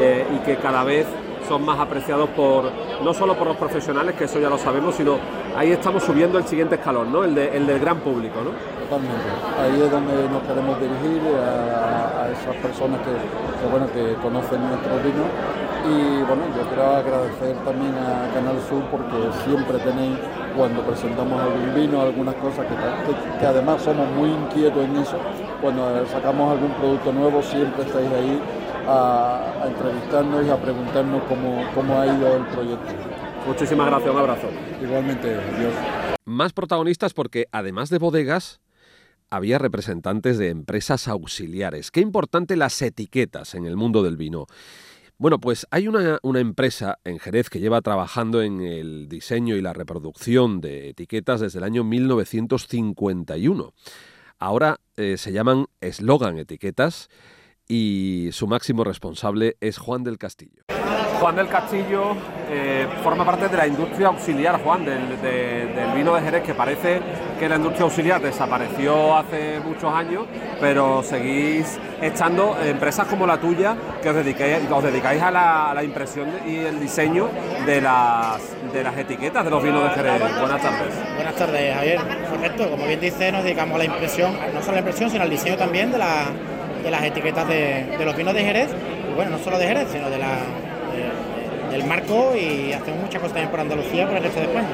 eh, 0.00 0.26
y 0.34 0.38
que 0.38 0.56
cada 0.56 0.82
vez 0.82 1.06
son 1.48 1.64
más 1.64 1.78
apreciados 1.78 2.28
por 2.30 2.64
no 3.02 3.12
solo 3.14 3.34
por 3.34 3.46
los 3.46 3.56
profesionales, 3.56 4.14
que 4.16 4.24
eso 4.24 4.38
ya 4.38 4.48
lo 4.48 4.58
sabemos, 4.58 4.94
sino 4.94 5.16
ahí 5.56 5.72
estamos 5.72 6.02
subiendo 6.02 6.38
el 6.38 6.44
siguiente 6.44 6.76
escalón, 6.76 7.12
¿no? 7.12 7.24
El, 7.24 7.34
de- 7.34 7.56
el 7.56 7.66
del 7.66 7.78
gran 7.80 7.98
público, 7.98 8.40
¿no? 8.42 8.50
Totalmente. 8.84 9.28
Ahí 9.60 9.80
es 9.82 9.90
donde 9.90 10.28
nos 10.28 10.42
queremos 10.42 10.78
dirigir 10.80 11.20
a, 11.36 12.28
esas 12.32 12.56
personas 12.56 13.00
que, 13.00 13.68
bueno, 13.70 13.86
que 13.92 14.14
conocen 14.22 14.60
nuestro 14.68 14.96
vino. 15.04 15.24
Y 15.84 16.22
bueno, 16.24 16.42
yo 16.56 16.62
quiero 16.68 16.96
agradecer 16.96 17.54
también 17.64 17.92
a 17.94 18.32
Canal 18.32 18.56
Sur 18.68 18.82
porque 18.90 19.16
siempre 19.44 19.78
tenéis, 19.78 20.16
cuando 20.56 20.80
presentamos 20.82 21.38
algún 21.40 21.74
vino, 21.74 22.00
algunas 22.00 22.34
cosas 22.36 22.64
que- 22.66 23.38
que 23.40 23.46
además 23.46 23.82
somos 23.82 24.08
muy 24.16 24.30
inquietos 24.30 24.82
en 24.84 24.96
eso, 24.96 25.16
cuando 25.60 26.04
sacamos 26.06 26.52
algún 26.52 26.70
producto 26.72 27.12
nuevo 27.12 27.42
siempre 27.42 27.82
estáis 27.84 28.08
ahí 28.12 28.40
a, 28.86 29.62
a 29.62 29.68
entrevistarnos 29.68 30.46
y 30.46 30.50
a 30.50 30.60
preguntarnos 30.60 31.22
cómo, 31.24 31.64
cómo 31.74 32.00
ha 32.00 32.06
ido 32.06 32.36
el 32.36 32.46
proyecto. 32.46 32.92
Muchísimas 33.46 33.86
gracias, 33.86 34.10
un 34.10 34.20
abrazo. 34.20 34.48
Igualmente, 34.82 35.34
adiós. 35.34 35.74
Más 36.24 36.52
protagonistas 36.52 37.12
porque 37.12 37.46
además 37.52 37.90
de 37.90 37.98
bodegas, 37.98 38.60
había 39.30 39.58
representantes 39.58 40.38
de 40.38 40.48
empresas 40.50 41.08
auxiliares. 41.08 41.90
Qué 41.90 42.00
importante 42.00 42.56
las 42.56 42.80
etiquetas 42.80 43.54
en 43.54 43.66
el 43.66 43.76
mundo 43.76 44.02
del 44.02 44.16
vino. 44.16 44.46
Bueno, 45.18 45.38
pues 45.40 45.66
hay 45.70 45.88
una, 45.88 46.18
una 46.22 46.40
empresa 46.40 46.98
en 47.04 47.18
Jerez 47.18 47.50
que 47.50 47.60
lleva 47.60 47.80
trabajando 47.82 48.42
en 48.42 48.60
el 48.60 49.08
diseño 49.08 49.56
y 49.56 49.60
la 49.60 49.72
reproducción 49.72 50.60
de 50.60 50.90
etiquetas 50.90 51.40
desde 51.40 51.58
el 51.58 51.64
año 51.64 51.84
1951. 51.84 53.72
Ahora 54.38 54.80
eh, 54.96 55.16
se 55.16 55.32
llaman 55.32 55.66
Slogan 55.80 56.38
Etiquetas 56.38 57.08
y 57.68 58.28
su 58.32 58.46
máximo 58.46 58.84
responsable 58.84 59.56
es 59.60 59.78
Juan 59.78 60.04
del 60.04 60.18
Castillo. 60.18 60.62
Juan 61.20 61.36
del 61.36 61.48
Castillo 61.48 62.14
eh, 62.50 62.86
forma 63.02 63.24
parte 63.24 63.48
de 63.48 63.56
la 63.56 63.66
industria 63.66 64.08
auxiliar, 64.08 64.60
Juan, 64.62 64.84
del, 64.84 65.20
de- 65.22 65.66
del 65.74 65.92
vino 65.94 66.14
de 66.14 66.20
Jerez, 66.20 66.42
que 66.42 66.52
parece 66.52 67.00
que 67.38 67.48
la 67.48 67.56
industria 67.56 67.84
auxiliar 67.84 68.20
desapareció 68.20 69.16
hace 69.16 69.58
muchos 69.60 69.90
años, 69.94 70.26
pero 70.60 71.02
seguís 71.02 71.78
echando 72.02 72.54
empresas 72.62 73.06
como 73.06 73.26
la 73.26 73.40
tuya 73.40 73.74
que 74.02 74.10
os 74.10 74.16
dedicáis, 74.16 74.58
os 74.70 74.84
dedicáis 74.84 75.22
a, 75.22 75.30
la, 75.30 75.70
a 75.70 75.74
la 75.74 75.82
impresión 75.82 76.28
y 76.46 76.56
el 76.56 76.78
diseño 76.78 77.28
de 77.64 77.80
las, 77.80 78.42
de 78.72 78.82
las 78.82 78.98
etiquetas 78.98 79.44
de 79.44 79.50
los 79.50 79.62
vinos 79.62 79.84
de 79.84 79.90
Jerez. 79.90 80.20
Buenas 80.40 80.60
tardes. 80.60 80.94
Buenas 81.14 81.36
tardes, 81.36 81.74
Javier. 81.74 82.00
Correcto, 82.28 82.70
como 82.70 82.86
bien 82.86 83.00
dice, 83.00 83.32
nos 83.32 83.44
dedicamos 83.44 83.76
a 83.76 83.78
la 83.78 83.84
impresión, 83.86 84.34
no 84.52 84.60
solo 84.60 84.72
a 84.72 84.74
la 84.74 84.78
impresión, 84.80 85.08
sino 85.08 85.22
al 85.22 85.30
diseño 85.30 85.56
también 85.56 85.90
de, 85.90 85.98
la- 85.98 86.26
de 86.84 86.90
las 86.90 87.02
etiquetas 87.02 87.48
de, 87.48 87.96
de 87.98 88.04
los 88.04 88.16
vinos 88.16 88.34
de 88.34 88.44
Jerez. 88.44 88.68
Y 89.10 89.14
bueno, 89.14 89.32
no 89.32 89.38
solo 89.38 89.58
de 89.58 89.66
Jerez, 89.66 89.88
sino 89.90 90.08
de 90.10 90.18
la, 90.18 90.28
de- 90.28 91.74
del 91.76 91.84
marco 91.86 92.32
y 92.36 92.72
hacemos 92.72 93.00
muchas 93.00 93.20
cosas 93.20 93.32
también 93.34 93.50
por 93.50 93.58
Andalucía, 93.60 94.06
por 94.06 94.16
el 94.18 94.22
resto 94.22 94.38
de 94.40 94.46
España. 94.46 94.68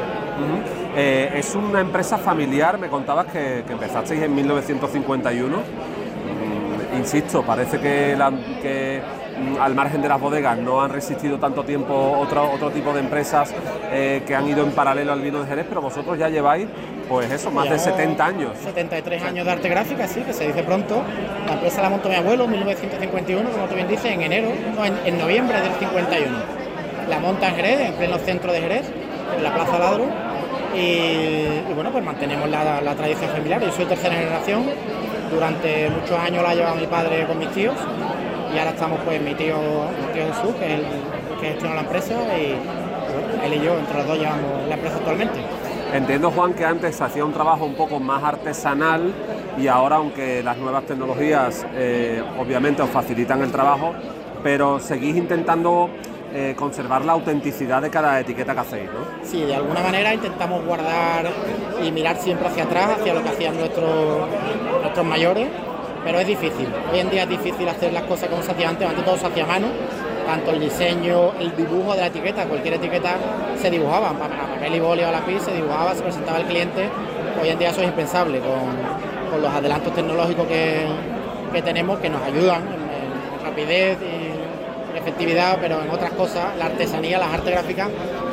Eh, 0.96 1.30
es 1.36 1.54
una 1.54 1.80
empresa 1.80 2.18
familiar, 2.18 2.76
me 2.78 2.88
contabas 2.88 3.26
que, 3.26 3.60
empezasteis 3.60 4.20
en 4.22 4.34
1951. 4.34 5.56
Mm, 5.56 6.96
insisto, 6.98 7.42
parece 7.42 7.78
que, 7.78 8.14
la- 8.16 8.32
que, 8.60 9.00
al 9.60 9.74
margen 9.74 10.02
de 10.02 10.08
las 10.08 10.20
bodegas 10.20 10.58
no 10.58 10.80
han 10.82 10.90
resistido 10.90 11.38
tanto 11.38 11.64
tiempo 11.64 11.94
otro, 12.18 12.50
otro 12.52 12.70
tipo 12.70 12.92
de 12.92 13.00
empresas 13.00 13.52
eh, 13.92 14.22
que 14.26 14.34
han 14.34 14.48
ido 14.48 14.62
en 14.64 14.72
paralelo 14.72 15.12
al 15.12 15.20
vino 15.20 15.40
de 15.40 15.46
Jerez, 15.46 15.66
pero 15.68 15.80
vosotros 15.80 16.18
ya 16.18 16.28
lleváis, 16.28 16.66
pues 17.08 17.30
eso, 17.30 17.50
más 17.50 17.64
de 17.64 17.76
Llevamos 17.76 17.96
70 17.96 18.24
años. 18.26 18.50
73 18.62 19.22
años 19.22 19.44
de 19.44 19.52
arte 19.52 19.68
gráfica, 19.68 20.06
sí, 20.06 20.20
que 20.22 20.32
se 20.32 20.46
dice 20.46 20.62
pronto. 20.62 21.02
La 21.46 21.54
empresa 21.54 21.82
la 21.82 21.90
montó 21.90 22.08
mi 22.08 22.14
abuelo 22.14 22.44
en 22.44 22.50
1951, 22.50 23.50
como 23.50 23.66
tú 23.66 23.74
bien 23.74 23.88
dices, 23.88 24.12
en 24.12 24.22
enero, 24.22 24.48
no, 24.76 24.84
en, 24.84 24.94
en 25.04 25.18
noviembre 25.18 25.60
del 25.60 25.72
51. 25.72 26.36
La 27.08 27.18
monta 27.18 27.48
en 27.48 27.54
Jerez, 27.56 27.80
en 27.80 27.92
pleno 27.94 28.18
centro 28.18 28.52
de 28.52 28.60
Jerez, 28.60 28.86
en 29.36 29.42
la 29.42 29.54
Plaza 29.54 29.78
Ladro. 29.78 30.04
Y, 30.74 30.78
y 31.68 31.72
bueno, 31.74 31.90
pues 31.90 32.04
mantenemos 32.04 32.48
la, 32.48 32.80
la 32.80 32.94
tradición 32.94 33.30
familiar. 33.30 33.60
Yo 33.60 33.72
soy 33.72 33.86
tercera 33.86 34.14
generación. 34.14 34.64
Durante 35.30 35.88
muchos 35.90 36.18
años 36.18 36.42
la 36.42 36.50
ha 36.50 36.54
llevado 36.54 36.76
mi 36.76 36.86
padre 36.86 37.26
con 37.26 37.38
mis 37.38 37.50
tíos. 37.50 37.74
Y 38.54 38.58
ahora 38.58 38.70
estamos 38.70 38.98
pues 39.04 39.20
mi 39.20 39.34
tío, 39.34 39.56
mi 39.56 40.12
tío 40.12 40.26
Jesús, 40.26 40.54
que 40.58 40.74
es 40.74 40.80
el 40.80 40.86
que 41.40 41.46
gestiona 41.48 41.76
la 41.76 41.80
empresa. 41.82 42.14
Y 42.36 42.56
él 43.44 43.54
y 43.54 43.64
yo, 43.64 43.78
entre 43.78 43.98
los 43.98 44.06
dos, 44.06 44.18
llevamos 44.18 44.68
la 44.68 44.74
empresa 44.74 44.96
actualmente. 44.96 45.40
Entiendo, 45.92 46.30
Juan, 46.30 46.54
que 46.54 46.64
antes 46.64 46.96
se 46.96 47.04
hacía 47.04 47.24
un 47.24 47.32
trabajo 47.32 47.64
un 47.64 47.74
poco 47.74 47.98
más 47.98 48.22
artesanal 48.22 49.12
y 49.58 49.66
ahora, 49.66 49.96
aunque 49.96 50.42
las 50.42 50.56
nuevas 50.56 50.84
tecnologías 50.84 51.66
eh, 51.74 52.22
obviamente 52.38 52.82
os 52.82 52.90
facilitan 52.90 53.42
el 53.42 53.50
trabajo, 53.50 53.92
pero 54.42 54.78
seguís 54.78 55.16
intentando 55.16 55.90
eh, 56.32 56.54
conservar 56.56 57.04
la 57.04 57.12
autenticidad 57.12 57.82
de 57.82 57.90
cada 57.90 58.20
etiqueta 58.20 58.54
que 58.54 58.60
hacéis, 58.60 58.84
¿no? 58.84 59.26
Sí, 59.26 59.42
de 59.42 59.56
alguna 59.56 59.82
manera 59.82 60.14
intentamos 60.14 60.64
guardar 60.64 61.28
y 61.82 61.90
mirar 61.90 62.16
siempre 62.18 62.46
hacia 62.46 62.62
atrás, 62.62 62.98
hacia 63.00 63.12
lo 63.12 63.22
que 63.24 63.30
hacían 63.30 63.56
nuestros, 63.56 64.28
nuestros 64.80 65.06
mayores, 65.06 65.48
pero 66.04 66.18
es 66.20 66.26
difícil. 66.26 66.68
Hoy 66.92 67.00
en 67.00 67.10
día 67.10 67.22
es 67.24 67.28
difícil 67.28 67.68
hacer 67.68 67.92
las 67.92 68.04
cosas 68.04 68.28
como 68.28 68.42
se 68.42 68.52
hacía 68.52 68.68
antes, 68.68 68.88
antes 68.88 69.04
todo 69.04 69.16
se 69.16 69.26
a 69.40 69.46
mano, 69.46 69.68
tanto 70.26 70.50
el 70.52 70.60
diseño, 70.60 71.32
el 71.38 71.54
dibujo 71.56 71.92
de 71.94 72.00
la 72.00 72.06
etiqueta, 72.06 72.44
cualquier 72.46 72.74
etiqueta 72.74 73.16
se 73.60 73.70
dibujaba, 73.70 74.10
pa- 74.12 74.28
papel 74.28 74.74
y 74.74 74.80
boli 74.80 75.02
o 75.02 75.10
lápiz 75.10 75.40
se 75.42 75.52
dibujaba, 75.52 75.94
se 75.94 76.02
presentaba 76.02 76.38
al 76.38 76.44
cliente. 76.44 76.88
Hoy 77.42 77.48
en 77.48 77.58
día 77.58 77.70
eso 77.70 77.80
es 77.80 77.88
impensable, 77.88 78.40
con, 78.40 79.30
con 79.30 79.42
los 79.42 79.52
adelantos 79.52 79.94
tecnológicos 79.94 80.46
que, 80.46 80.86
que 81.52 81.62
tenemos 81.62 81.98
que 81.98 82.08
nos 82.10 82.22
ayudan 82.22 82.62
en, 82.62 83.44
rapidez 83.44 83.98
y 84.02 84.98
efectividad, 84.98 85.58
pero 85.60 85.82
en 85.82 85.90
otras 85.90 86.10
cosas, 86.12 86.56
la 86.58 86.66
artesanía, 86.66 87.18
las 87.18 87.32
artes 87.32 87.50
gráficas, 87.52 87.88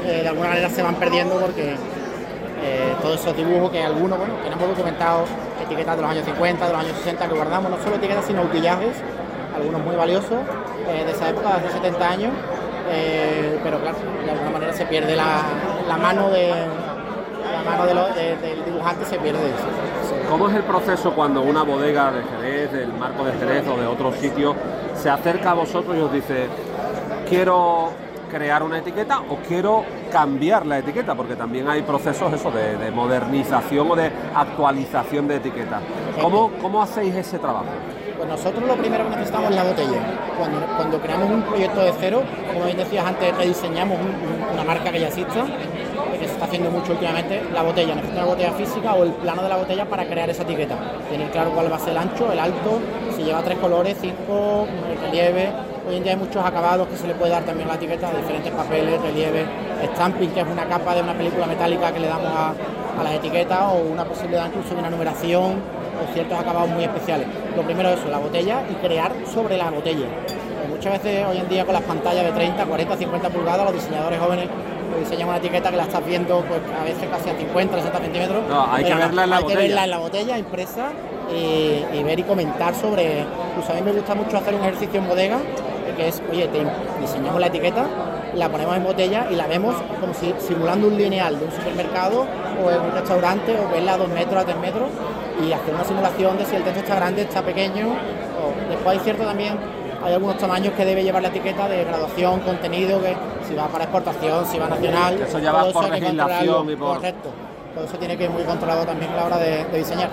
eh, 0.06 0.20
de 0.24 0.28
alguna 0.28 0.50
manera 0.50 0.70
se 0.70 0.82
van 0.84 0.96
perdiendo 0.96 1.36
porque 1.40 1.72
eh, 1.72 2.94
todos 3.02 3.20
esos 3.22 3.36
dibujos 3.38 3.72
que 3.72 3.82
algunos, 3.82 4.18
bueno, 4.20 4.34
tenemos 4.44 4.68
documentados 4.70 5.30
etiquetas 5.68 5.96
de 5.96 6.02
los 6.02 6.12
años 6.12 6.26
50, 6.26 6.66
de 6.66 6.72
los 6.74 6.82
años 6.82 6.98
60 6.98 7.28
que 7.28 7.36
guardamos, 7.36 7.72
no 7.72 7.78
solo 7.84 7.96
etiquetas 7.98 8.26
sino 8.26 8.42
utillajes, 8.42 8.96
algunos 9.56 9.82
muy 9.84 9.96
valiosos 9.96 10.40
eh, 10.90 11.04
de 11.06 11.12
esa 11.12 11.30
época, 11.30 11.50
de 11.50 11.68
hace 11.68 11.78
70 11.78 12.10
años, 12.10 12.34
pero 13.64 13.80
claro, 13.82 13.98
de 14.24 14.32
alguna 14.32 14.50
manera 14.50 14.74
se 14.74 14.86
pierde 14.86 15.16
la, 15.16 15.44
mano 15.98 16.30
de 16.30 16.52
la 16.52 17.64
mano 17.70 17.86
del 17.86 18.66
dibujante 18.66 19.06
se 19.06 19.18
pierde 19.20 19.40
eso. 19.46 20.30
¿Cómo 20.30 20.50
es 20.50 20.56
el 20.56 20.64
proceso 20.64 21.12
cuando 21.14 21.42
una 21.42 21.64
bodega 21.64 22.12
de 22.12 22.24
Jerez, 22.24 22.72
del 22.72 22.94
marco 22.94 23.26
de 23.26 23.34
Jerez 23.34 23.68
o 23.68 23.78
de 23.78 23.88
otro 23.88 24.14
sitio 24.14 24.56
se 24.96 25.10
acerca 25.10 25.52
a 25.52 25.54
vosotros 25.54 25.96
y 25.98 26.00
os 26.00 26.12
dice, 26.12 26.48
quiero 27.30 27.92
crear 28.32 28.64
una 28.64 28.80
etiqueta 28.80 29.20
o 29.20 29.38
quiero 29.48 29.84
cambiar 30.08 30.66
la 30.66 30.80
etiqueta, 30.80 31.16
porque 31.16 31.36
también 31.36 31.68
hay 31.68 31.82
procesos 31.82 32.34
eso 32.34 32.52
de, 32.52 32.92
modernización 32.92 33.92
o 33.92 33.96
de 33.96 34.12
actualización 34.36 35.28
de 35.28 35.38
etiquetas. 35.38 35.82
¿Cómo, 36.22 36.52
¿Cómo 36.62 36.82
hacéis 36.82 37.16
ese 37.16 37.38
trabajo? 37.40 37.66
Pues 38.18 38.28
nosotros 38.30 38.64
lo 38.68 38.76
primero 38.76 39.04
que 39.04 39.12
necesitamos 39.12 39.52
es 39.52 39.56
la 39.56 39.64
botella. 39.64 40.00
Cuando, 40.38 40.60
cuando 40.76 41.00
creamos 41.00 41.30
un 41.30 41.42
proyecto 41.44 41.82
de 41.82 41.94
cero, 42.00 42.24
como 42.52 42.66
bien 42.66 42.78
decías 42.78 43.06
antes, 43.06 43.38
rediseñamos 43.38 43.98
una 44.54 44.64
marca 44.64 44.92
que 44.92 45.00
ya 45.00 45.08
exista, 45.08 45.46
que 46.20 46.26
se 46.26 46.34
está 46.34 46.46
haciendo 46.46 46.72
mucho 46.72 46.94
últimamente, 46.94 47.44
la 47.54 47.62
botella. 47.62 47.94
Necesitamos 47.94 48.24
una 48.24 48.36
botella 48.36 48.54
física 48.54 48.94
o 48.96 49.04
el 49.04 49.12
plano 49.12 49.44
de 49.44 49.50
la 49.50 49.58
botella 49.58 49.86
para 49.86 50.06
crear 50.08 50.30
esa 50.30 50.44
etiqueta. 50.44 50.76
Tener 51.10 51.30
claro 51.30 51.52
cuál 51.52 51.72
va 51.72 51.76
a 51.76 51.80
ser 51.80 51.90
el 51.90 51.98
ancho, 51.98 52.32
el 52.32 52.40
alto, 52.40 52.80
si 53.16 53.24
lleva 53.24 53.44
tres 53.44 53.60
colores, 53.60 53.98
cinco, 54.02 54.68
el 54.90 55.00
relieve, 55.00 55.52
Hoy 55.88 55.96
en 55.96 56.04
día 56.04 56.12
hay 56.12 56.18
muchos 56.18 56.44
acabados 56.44 56.86
que 56.90 56.98
se 56.98 57.08
le 57.08 57.14
puede 57.14 57.32
dar 57.32 57.44
también 57.44 57.70
a 57.70 57.72
la 57.72 57.78
etiqueta, 57.78 58.12
diferentes 58.12 58.52
papeles, 58.52 59.02
relieve, 59.02 59.46
stamping, 59.94 60.32
que 60.32 60.42
es 60.42 60.46
una 60.46 60.66
capa 60.66 60.94
de 60.94 61.02
una 61.02 61.14
película 61.14 61.48
metálica 61.48 61.94
que 61.94 62.02
le 62.02 62.08
damos 62.08 62.28
a, 62.28 62.54
las 63.02 63.14
etiquetas, 63.14 63.72
o 63.72 63.94
una 63.94 64.04
posibilidad 64.04 64.48
incluso 64.48 64.74
de 64.74 64.82
una 64.82 64.90
numeración, 64.90 65.54
o 65.54 66.14
ciertos 66.14 66.38
acabados 66.38 66.70
muy 66.72 66.84
especiales. 66.84 67.28
Lo 67.56 67.62
primero 67.62 67.88
es 67.90 68.00
eso, 68.00 68.10
la 68.10 68.18
botella 68.18 68.64
y 68.70 68.74
crear 68.86 69.14
sobre 69.34 69.58
la 69.58 69.70
botella. 69.70 70.08
muchas 70.70 70.92
veces 70.92 71.26
hoy 71.26 71.38
en 71.38 71.48
día 71.48 71.64
con 71.64 71.74
las 71.74 71.84
pantallas 71.84 72.26
de 72.26 72.32
30, 72.32 72.66
40, 72.66 72.98
50 72.98 73.30
pulgadas, 73.30 73.64
los 73.64 73.74
diseñadores 73.74 74.20
jóvenes 74.20 74.50
diseñan 75.00 75.30
una 75.30 75.38
etiqueta 75.38 75.70
que 75.70 75.78
la 75.78 75.84
estás 75.84 76.06
viendo 76.06 76.42
pues, 76.42 76.60
a 76.78 76.84
veces 76.84 77.08
casi 77.10 77.30
a 77.30 77.38
50, 77.38 77.78
60 77.78 78.00
centímetros. 78.00 78.44
No, 78.50 78.74
hay 78.74 78.84
que 78.84 78.94
verla 78.94 79.24
en 79.24 79.30
la 79.30 79.38
hay 79.38 79.44
botella. 79.44 79.60
Que 79.62 79.68
verla 79.68 79.84
en 79.86 79.90
la 79.90 79.98
botella 80.00 80.38
impresa 80.38 80.90
y, 81.34 82.04
ver 82.04 82.20
y 82.20 82.24
comentar 82.24 82.76
sobre. 82.76 83.26
Pues 83.56 83.70
a 83.70 83.74
mí 83.74 83.82
me 83.84 83.94
gusta 83.94 84.16
mucho 84.16 84.38
hacer 84.38 84.54
un 84.54 84.62
ejercicio 84.62 85.00
en 85.00 85.08
bodega 85.08 85.40
que 85.98 86.08
es, 86.08 86.22
oye, 86.32 86.48
te 86.48 86.60
diseñamos 87.02 87.42
la 87.42 87.48
etiqueta, 87.48 87.86
la 88.36 88.50
ponemos 88.50 88.78
en 88.78 88.84
botella 88.84 89.28
y 89.30 89.36
la 89.36 89.48
vemos 89.48 89.76
como 90.00 90.14
si 90.14 90.34
simulando 90.40 90.88
un 90.88 90.98
lineal 90.98 91.40
de 91.40 91.46
un 91.46 91.52
supermercado 91.52 92.26
o 92.64 92.72
en 92.72 92.82
un 92.82 92.92
restaurante 92.92 93.58
o 93.60 93.70
verla 93.70 93.96
a 93.96 93.98
dos 93.98 94.10
metros, 94.10 94.44
a 94.44 94.46
tres 94.46 94.58
metros 94.58 94.90
y 95.44 95.52
hacer 95.52 95.74
una 95.74 95.84
simulación 95.84 96.38
de 96.38 96.46
si 96.46 96.56
el 96.56 96.64
texto 96.64 96.80
está 96.82 96.96
grande, 96.96 97.24
está 97.24 97.42
pequeño. 97.42 97.88
O, 97.88 98.70
después 98.70 98.98
hay 98.98 99.04
cierto 99.04 99.24
también, 99.24 99.58
hay 100.04 100.14
algunos 100.14 100.38
tamaños 100.38 100.74
que 100.74 100.86
debe 100.86 101.04
llevar 101.04 101.22
la 101.22 101.30
etiqueta 101.30 101.68
de 101.68 101.84
graduación, 101.84 102.40
contenido, 102.42 103.02
que 103.02 103.16
si 103.48 103.56
va 103.56 103.68
para 103.68 103.86
exportación, 103.86 104.46
si 104.46 104.60
va 104.60 104.70
nacional. 104.70 105.20
Eso 105.22 105.40
ya 105.40 105.52
va 105.52 105.72
por 105.72 105.90
legislación 105.90 106.70
y 106.70 106.76
por... 106.76 106.98
Correcto. 106.98 107.30
Todo 107.78 107.86
eso 107.86 107.98
tiene 108.00 108.18
que 108.18 108.24
ir 108.24 108.32
muy 108.32 108.42
controlado 108.42 108.88
también 108.88 109.12
a 109.12 109.18
la 109.18 109.26
hora 109.26 109.38
de, 109.38 109.64
diseñar. 109.72 110.10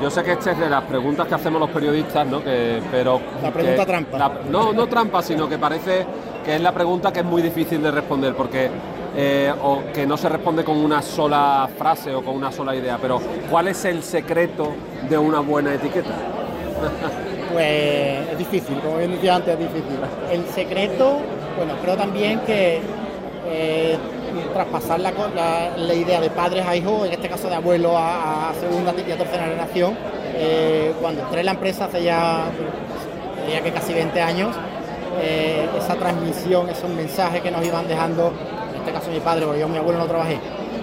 Yo 0.00 0.08
sé 0.10 0.22
que 0.22 0.32
esta 0.32 0.52
es 0.52 0.58
de 0.58 0.70
las 0.70 0.82
preguntas 0.84 1.26
que 1.26 1.34
hacemos 1.34 1.60
los 1.60 1.68
periodistas, 1.68 2.26
¿no? 2.26 2.42
Que, 2.42 2.80
pero 2.90 3.20
la 3.42 3.50
pregunta 3.50 3.84
trampa. 3.84 4.32
no, 4.48 4.72
no 4.72 4.86
trampa, 4.86 5.20
sino 5.20 5.46
que 5.46 5.58
parece 5.58 6.06
que 6.42 6.54
es 6.54 6.60
la 6.62 6.72
pregunta 6.72 7.12
que 7.12 7.20
es 7.20 7.26
muy 7.26 7.42
difícil 7.42 7.82
de 7.82 7.90
responder, 7.90 8.34
porque 8.34 8.70
eh, 9.14 9.52
o 9.62 9.82
que 9.92 10.06
no 10.06 10.16
se 10.16 10.30
responde 10.30 10.64
con 10.64 10.78
una 10.78 11.02
sola 11.02 11.68
frase 11.76 12.14
o 12.14 12.24
con 12.24 12.34
una 12.34 12.50
sola 12.50 12.74
idea, 12.74 12.96
pero 12.96 13.20
¿cuál 13.50 13.68
es 13.68 13.84
el 13.84 14.02
secreto 14.02 14.72
de 15.06 15.18
una 15.18 15.40
buena 15.40 15.74
etiqueta? 15.74 16.12
Pues 17.52 18.30
es 18.30 18.38
difícil, 18.38 18.78
como 18.78 18.96
bien 18.96 19.10
decía 19.10 19.36
antes, 19.36 19.52
es 19.52 19.58
difícil. 19.58 19.98
El 20.30 20.46
secreto, 20.46 21.18
bueno, 21.58 21.74
creo 21.82 21.98
también 21.98 22.40
que 22.46 22.80
eh, 23.46 23.98
traspasar 24.52 25.00
la, 25.00 25.12
la, 25.76 25.94
idea 25.94 26.20
de 26.20 26.30
padres 26.30 26.66
a 26.66 26.76
hijos, 26.76 27.06
en 27.06 27.12
este 27.12 27.28
caso 27.28 27.48
de 27.48 27.54
abuelo 27.54 27.96
a, 27.96 28.52
segunda 28.58 28.94
y 29.06 29.12
a 29.12 29.16
tercera 29.16 29.44
generación. 29.44 29.96
Eh, 30.34 30.92
cuando 31.00 31.22
entré 31.22 31.40
en 31.40 31.46
la 31.46 31.52
empresa 31.52 31.86
hace 31.86 32.02
ya, 32.02 32.46
diría 33.44 33.62
que 33.62 33.72
casi 33.72 33.92
20 33.92 34.20
años, 34.20 34.56
eh, 35.20 35.68
esa 35.78 35.94
transmisión, 35.94 36.68
esos 36.68 36.90
mensajes 36.90 37.42
que 37.42 37.50
nos 37.50 37.64
iban 37.64 37.86
dejando, 37.86 38.32
en 38.70 38.80
este 38.80 38.92
caso 38.92 39.10
mi 39.10 39.20
padre, 39.20 39.46
porque 39.46 39.60
yo 39.60 39.68
mi 39.68 39.78
abuelo 39.78 39.98
no 39.98 40.06
trabajé, 40.06 40.38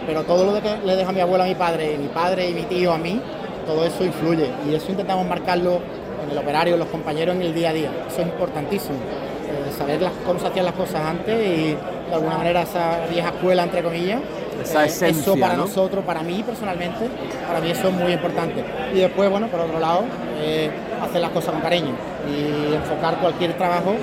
pero 0.06 0.24
todo 0.24 0.46
lo 0.46 0.62
que 0.62 0.78
le 0.86 0.96
deja 0.96 1.12
mi 1.12 1.22
abuelo 1.22 1.44
a 1.44 1.48
mi 1.48 1.56
padre, 1.56 1.98
mi 1.98 2.08
padre 2.08 2.50
y 2.50 2.54
mi 2.54 2.64
tío 2.64 2.94
a 2.94 2.98
mí, 2.98 3.22
todo 3.66 3.86
eso 3.86 4.04
influye 4.04 4.50
y 4.68 4.76
eso 4.76 4.92
intentamos 4.92 5.28
marcarlo 5.28 5.80
en 6.24 6.32
el 6.32 6.38
operario, 6.38 6.78
los 6.78 6.88
compañeros 6.88 7.36
en 7.36 7.42
el 7.42 7.54
día 7.54 7.70
a 7.70 7.74
día. 7.74 7.92
Eso 8.08 8.22
es 8.22 8.28
importantísimo, 8.28 8.98
eh, 8.98 9.72
saber 9.78 10.00
cómo 10.26 10.40
se 10.40 10.48
hacían 10.48 10.66
las 10.66 10.76
cosas 10.76 11.02
antes 11.02 11.48
y 11.48 11.78
de 12.10 12.16
alguna 12.16 12.38
manera 12.38 12.64
esa 12.64 13.06
vieja 13.10 13.30
escuela, 13.30 13.64
entre 13.64 13.84
comillas. 13.84 14.22
Esa 14.62 14.86
eh, 14.86 15.10
eso 15.10 15.38
para 15.38 15.56
nosotros, 15.56 16.04
para 16.04 16.22
mí 16.22 16.44
personalmente, 16.44 17.08
para 17.48 17.62
mí 17.62 17.72
eso 17.72 17.88
es 17.88 17.94
muy 17.94 18.12
importante. 18.12 18.64
Y 18.94 19.00
después, 19.00 19.30
bueno, 19.30 19.48
por 19.48 19.62
otro 19.62 19.80
lado, 19.80 20.04
eh, 20.42 20.70
hacer 21.02 21.22
las 21.22 21.32
cosas 21.32 21.52
con 21.52 21.62
cariño 21.62 21.96
y 22.28 22.74
enfocar 22.74 23.18
cualquier 23.20 23.54
trabajo 23.54 23.96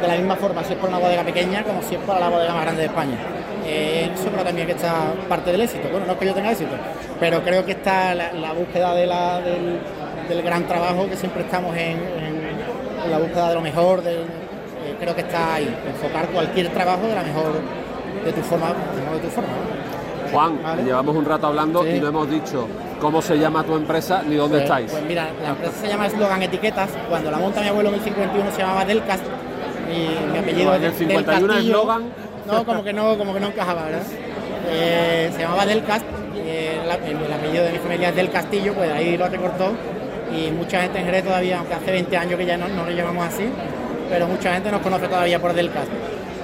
de 0.00 0.08
la 0.08 0.14
misma 0.14 0.36
forma, 0.36 0.64
si 0.64 0.72
es 0.72 0.78
por 0.78 0.88
una 0.88 0.98
bodega 0.98 1.22
pequeña 1.22 1.62
como 1.62 1.82
si 1.82 1.94
es 1.94 2.00
para 2.02 2.20
la 2.20 2.28
bodega 2.30 2.54
más 2.54 2.62
grande 2.62 2.80
de 2.82 2.86
España. 2.86 3.18
Eh, 3.66 4.10
eso 4.14 4.30
creo 4.30 4.42
también 4.42 4.66
que 4.66 4.72
está 4.72 5.12
parte 5.28 5.52
del 5.52 5.60
éxito. 5.60 5.88
Bueno, 5.90 6.06
no 6.06 6.12
es 6.12 6.18
que 6.18 6.26
yo 6.26 6.34
tenga 6.34 6.50
éxito, 6.50 6.74
pero 7.18 7.42
creo 7.42 7.64
que 7.66 7.72
está 7.72 8.14
la, 8.14 8.52
búsqueda 8.52 8.94
de 8.94 9.06
la, 9.06 9.40
del, 9.40 10.42
gran 10.42 10.66
trabajo, 10.66 11.06
que 11.08 11.16
siempre 11.16 11.42
estamos 11.42 11.76
en, 11.76 11.98
en 13.04 13.10
la 13.10 13.18
búsqueda 13.18 13.50
de 13.50 13.54
lo 13.54 13.60
mejor, 13.60 14.02
del, 14.02 14.24
creo 14.98 15.14
que 15.14 15.22
está 15.22 15.54
ahí, 15.54 15.76
enfocar 15.86 16.26
cualquier 16.28 16.68
trabajo 16.68 17.06
de 17.06 17.14
la 17.14 17.22
mejor, 17.22 17.60
de 18.24 18.32
tu 18.32 18.40
forma, 18.42 18.68
de 18.68 19.18
tu 19.20 19.28
forma. 19.28 19.50
Juan, 20.32 20.84
llevamos 20.84 21.16
un 21.16 21.24
rato 21.24 21.48
hablando 21.48 21.86
y 21.86 21.98
no 21.98 22.08
hemos 22.08 22.30
dicho 22.30 22.68
cómo 23.00 23.20
se 23.20 23.38
llama 23.38 23.64
tu 23.64 23.74
empresa 23.74 24.22
ni 24.26 24.36
dónde 24.36 24.58
pues, 24.58 24.64
estáis. 24.64 24.90
Pues 24.92 25.04
mira, 25.04 25.28
la 25.42 25.50
empresa 25.50 25.72
se 25.80 25.88
llama 25.88 26.08
Slogan 26.08 26.42
Etiquetas. 26.42 26.90
Cuando 27.08 27.30
la 27.30 27.38
monta 27.38 27.60
mi 27.60 27.68
abuelo 27.68 27.88
en 27.88 27.96
el 27.96 28.00
51 28.00 28.52
se 28.52 28.58
llamaba 28.58 28.84
Delcast 28.84 29.24
y 29.90 30.32
mi 30.32 30.38
apellido 30.38 30.74
es 30.74 30.82
el 30.82 30.92
51 30.92 31.54
eslogan. 31.54 32.02
No, 32.46 32.64
como 32.64 32.84
que 32.84 32.92
no, 32.92 33.18
como 33.18 33.34
que 33.34 33.40
no 33.40 33.48
encajaba, 33.48 33.84
¿verdad? 33.84 34.02
Eh, 34.68 35.30
se 35.34 35.42
llamaba 35.42 35.66
Delcast, 35.66 36.04
eh, 36.36 36.78
el, 36.84 37.32
apellido 37.32 37.64
de 37.64 37.72
mi 37.72 37.78
familia 37.78 38.10
es 38.10 38.16
Del 38.16 38.30
Castillo, 38.30 38.74
pues 38.74 38.90
ahí 38.92 39.16
lo 39.16 39.28
recortó 39.28 39.72
y 40.34 40.50
mucha 40.50 40.82
gente 40.82 40.98
en 40.98 41.06
Jerez 41.06 41.24
todavía, 41.24 41.58
aunque 41.58 41.74
hace 41.74 41.90
20 41.90 42.16
años 42.16 42.38
que 42.38 42.46
ya 42.46 42.56
no, 42.56 42.68
no 42.68 42.84
lo 42.84 42.90
llamamos 42.90 43.26
así, 43.26 43.44
pero 44.10 44.26
mucha 44.26 44.52
gente 44.52 44.70
nos 44.70 44.82
conoce 44.82 45.06
todavía 45.06 45.40
por 45.40 45.54
Delcast. 45.54 45.88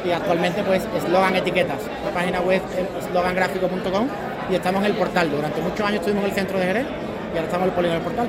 Y 0.05 0.13
actualmente 0.13 0.63
pues 0.63 0.87
eslogan 0.97 1.35
etiquetas, 1.35 1.81
la 2.05 2.11
página 2.13 2.41
web 2.41 2.63
slogangráfico.com 3.11 4.09
y 4.49 4.55
estamos 4.55 4.85
en 4.85 4.93
el 4.93 4.97
portal. 4.97 5.31
Durante 5.31 5.61
muchos 5.61 5.81
años 5.81 5.97
estuvimos 5.97 6.25
en 6.25 6.31
el 6.31 6.37
centro 6.37 6.59
de 6.61 6.65
Jerez 6.65 6.87
y 6.87 7.37
ahora 7.37 7.45
estamos 7.45 7.65
en 7.65 7.71
el 7.71 7.75
polígono 7.75 8.01
del 8.01 8.05
portal. 8.05 8.29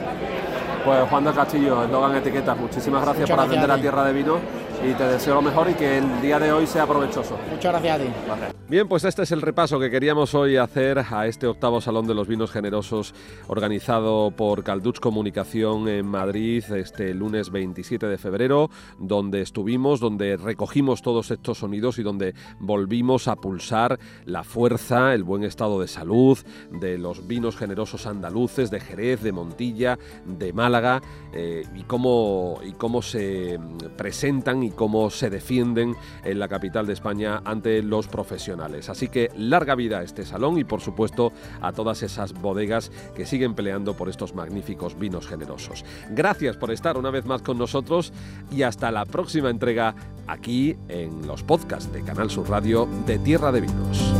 Pues 0.83 1.09
Juan 1.09 1.23
del 1.23 1.33
Castillo, 1.35 1.83
eslogan 1.83 2.15
etiquetas, 2.15 2.57
muchísimas 2.57 3.03
gracias 3.03 3.29
por 3.29 3.39
atender 3.39 3.71
a 3.71 3.77
Tierra 3.77 4.03
de 4.05 4.13
Vino 4.13 4.39
y 4.83 4.93
te 4.93 5.03
deseo 5.03 5.35
lo 5.35 5.41
mejor 5.41 5.69
y 5.69 5.73
que 5.73 5.97
el 5.97 6.21
día 6.21 6.39
de 6.39 6.51
hoy 6.51 6.67
sea 6.67 6.85
provechoso. 6.85 7.37
Muchas 7.49 7.71
gracias 7.71 7.99
a 7.99 8.03
ti. 8.03 8.57
Bien, 8.69 8.87
pues 8.87 9.05
este 9.05 9.23
es 9.23 9.31
el 9.31 9.41
repaso 9.41 9.79
que 9.79 9.89
queríamos 9.89 10.35
hoy 10.35 10.57
hacer 10.57 10.99
a 10.99 11.25
este 11.25 11.47
octavo 11.47 11.79
Salón 11.79 12.05
de 12.05 12.13
los 12.13 12.27
Vinos 12.27 12.51
Generosos 12.51 13.13
organizado 13.47 14.31
por 14.31 14.63
Calduch 14.63 14.99
Comunicación 14.99 15.87
en 15.87 16.05
Madrid 16.05 16.63
este 16.71 17.13
lunes 17.13 17.49
27 17.49 18.07
de 18.07 18.17
febrero, 18.17 18.69
donde 18.99 19.41
estuvimos, 19.41 20.01
donde 20.01 20.35
recogimos 20.35 21.01
todos 21.01 21.31
estos 21.31 21.59
sonidos 21.59 21.97
y 21.97 22.03
donde 22.03 22.35
volvimos 22.59 23.29
a 23.29 23.37
pulsar 23.37 23.99
la 24.25 24.43
fuerza, 24.43 25.13
el 25.13 25.23
buen 25.23 25.43
estado 25.43 25.79
de 25.79 25.87
salud 25.87 26.37
de 26.69 26.97
los 26.97 27.25
vinos 27.25 27.55
generosos 27.55 28.05
andaluces, 28.05 28.69
de 28.69 28.81
Jerez, 28.81 29.21
de 29.21 29.31
Montilla, 29.31 29.97
de 30.25 30.51
Málaga 30.51 31.01
eh, 31.33 31.63
y, 31.73 31.83
cómo, 31.83 32.59
y 32.63 32.73
cómo 32.73 33.01
se 33.01 33.59
presentan 33.95 34.66
y 34.67 34.71
cómo 34.71 35.09
se 35.09 35.29
defienden 35.29 35.95
en 36.23 36.39
la 36.39 36.47
capital 36.47 36.85
de 36.85 36.93
España 36.93 37.41
ante 37.45 37.81
los 37.81 38.07
profesionales. 38.07 38.89
Así 38.89 39.07
que 39.07 39.31
larga 39.35 39.75
vida 39.75 39.99
a 39.99 40.03
este 40.03 40.25
salón 40.25 40.57
y 40.57 40.63
por 40.63 40.81
supuesto 40.81 41.31
a 41.61 41.71
todas 41.71 42.03
esas 42.03 42.33
bodegas 42.33 42.91
que 43.15 43.25
siguen 43.25 43.55
peleando 43.55 43.95
por 43.95 44.09
estos 44.09 44.35
magníficos 44.35 44.97
vinos 44.97 45.27
generosos. 45.27 45.85
Gracias 46.11 46.57
por 46.57 46.71
estar 46.71 46.97
una 46.97 47.09
vez 47.09 47.25
más 47.25 47.41
con 47.41 47.57
nosotros 47.57 48.13
y 48.51 48.63
hasta 48.63 48.91
la 48.91 49.05
próxima 49.05 49.49
entrega 49.49 49.95
aquí 50.27 50.75
en 50.89 51.25
los 51.25 51.43
podcasts 51.43 51.91
de 51.91 52.03
Canal 52.03 52.29
Sur 52.29 52.49
Radio 52.49 52.87
de 53.05 53.19
Tierra 53.19 53.51
de 53.51 53.61
Vinos. 53.61 54.13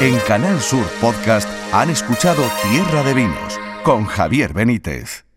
En 0.00 0.18
Canal 0.26 0.60
Sur 0.60 0.84
Podcast 1.00 1.48
han 1.72 1.90
escuchado 1.90 2.42
Tierra 2.68 3.04
de 3.04 3.14
Vinos 3.14 3.60
con 3.84 4.04
Javier 4.04 4.52
Benítez. 4.52 5.31